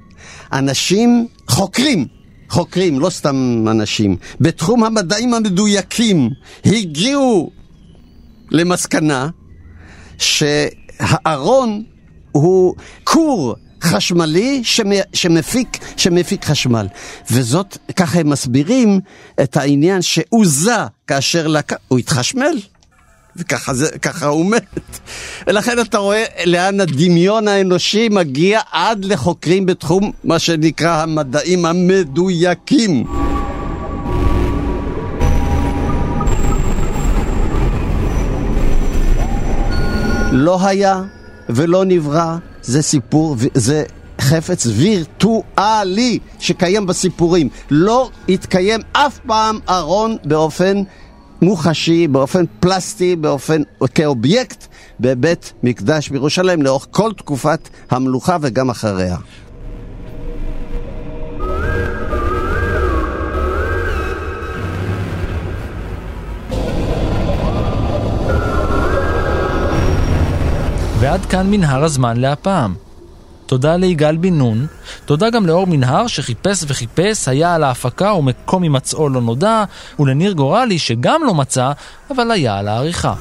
אנשים 0.54 1.28
חוקרים, 1.48 2.06
חוקרים, 2.50 3.00
לא 3.00 3.10
סתם 3.10 3.66
אנשים, 3.72 4.16
בתחום 4.42 4.84
המדעים 4.84 5.34
המדויקים, 5.34 6.30
הגיעו 6.66 7.52
למסקנה 8.52 9.30
שהארון 10.18 11.84
הוא 12.32 12.76
כור 13.04 13.56
חשמלי 13.86 14.62
שמפיק, 15.14 15.78
שמפיק 15.98 16.46
חשמל. 16.46 16.88
וזאת, 17.32 17.78
ככה 17.96 18.20
הם 18.20 18.30
מסבירים 18.30 19.00
את 19.44 19.58
העניין 19.58 20.02
שעוזה 20.02 20.78
כאשר 21.08 21.48
לק... 21.48 21.74
הוא 21.88 22.00
התחשמל. 22.00 22.58
וככה 23.36 23.74
זה, 23.74 23.90
ככה 24.02 24.26
הוא 24.26 24.46
מת. 24.46 25.00
ולכן 25.48 25.80
אתה 25.80 25.98
רואה 25.98 26.24
לאן 26.46 26.80
הדמיון 26.80 27.48
האנושי 27.48 28.10
מגיע 28.10 28.62
עד 28.72 29.06
לחוקרים 29.06 29.66
בתחום 29.66 30.12
מה 30.24 30.40
שנקרא 30.40 31.02
המדעים 31.02 31.66
המדויקים. 31.66 33.06
לא 40.32 40.68
היה 40.68 41.02
ולא 41.50 41.86
נברא 41.86 42.38
זה 42.66 42.82
סיפור, 42.82 43.36
זה 43.54 43.84
חפץ 44.22 44.68
וירטואלי 44.68 46.20
שקיים 46.40 46.86
בסיפורים. 46.86 47.50
לא 47.72 48.10
התקיים 48.30 48.82
אף 48.94 49.20
פעם 49.28 49.60
ארון 49.70 50.18
באופן 50.26 50.84
מוחשי, 51.42 52.08
באופן 52.08 52.44
פלסטי, 52.60 53.16
באופן, 53.16 53.62
כאובייקט 53.96 54.68
בבית 55.00 55.54
מקדש 55.64 56.10
בירושלים 56.10 56.62
לאורך 56.62 56.88
כל 56.92 57.12
תקופת 57.18 57.70
המלוכה 57.92 58.38
וגם 58.42 58.70
אחריה. 58.70 59.18
ועד 71.06 71.26
כאן 71.26 71.52
מנהר 71.52 71.84
הזמן 71.84 72.18
להפעם. 72.18 72.76
תודה 73.46 73.76
ליגאל 73.76 74.18
בן 74.18 74.34
נון, 74.34 74.68
תודה 75.06 75.30
גם 75.30 75.46
לאור 75.46 75.68
מנהר 75.68 76.08
שחיפש 76.08 76.64
וחיפש, 76.68 77.28
היה 77.28 77.56
על 77.56 77.64
ההפקה 77.64 78.14
ומקום 78.14 78.64
הימצאו 78.64 79.10
לא 79.10 79.22
נודע, 79.22 79.64
ולניר 80.00 80.32
גורלי 80.34 80.80
שגם 80.80 81.22
לא 81.26 81.34
מצא, 81.34 81.72
אבל 82.12 82.32
היה 82.32 82.58
על 82.58 82.68
העריכה. 82.68 83.14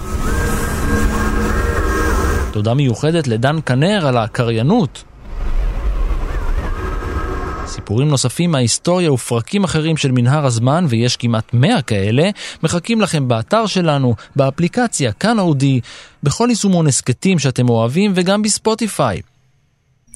תודה 2.53 2.75
מיוחדת 2.75 3.29
לדן 3.29 3.57
כנר 3.67 4.07
על 4.07 4.17
הקריינות. 4.17 5.05
סיפורים 7.75 8.09
נוספים 8.09 8.51
מההיסטוריה 8.51 9.13
ופרקים 9.13 9.65
אחרים 9.65 9.97
של 9.97 10.13
מנהר 10.13 10.47
הזמן, 10.47 10.87
ויש 10.89 11.17
כמעט 11.17 11.55
100 11.55 11.83
כאלה, 11.83 12.31
מחכים 12.63 13.01
לכם 13.01 13.29
באתר 13.29 13.67
שלנו, 13.67 14.15
באפליקציה, 14.37 15.13
כאן 15.13 15.39
אודי, 15.39 15.81
בכל 16.23 16.47
יישומון 16.51 16.87
הסכתים 16.87 17.39
שאתם 17.39 17.69
אוהבים 17.69 18.13
וגם 18.15 18.43
בספוטיפיי. 18.43 19.21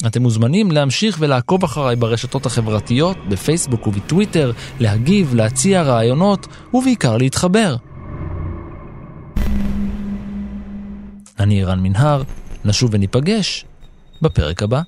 אתם 0.07 0.23
מוזמנים 0.23 0.71
להמשיך 0.71 1.17
ולעקוב 1.21 1.65
אחריי 1.65 1.97
ברשתות 1.97 2.47
החברתיות, 2.47 3.17
בפייסבוק 3.29 3.87
ובטוויטר, 3.87 4.53
להגיב, 4.81 5.35
להציע 5.35 5.83
רעיונות, 5.83 6.47
ובעיקר 6.75 7.17
להתחבר. 7.17 7.77
אני 11.39 11.63
ערן 11.63 11.81
מנהר, 11.81 12.23
נשוב 12.65 12.91
וניפגש 12.93 13.65
בפרק 14.23 14.63
הבא. 14.63 14.81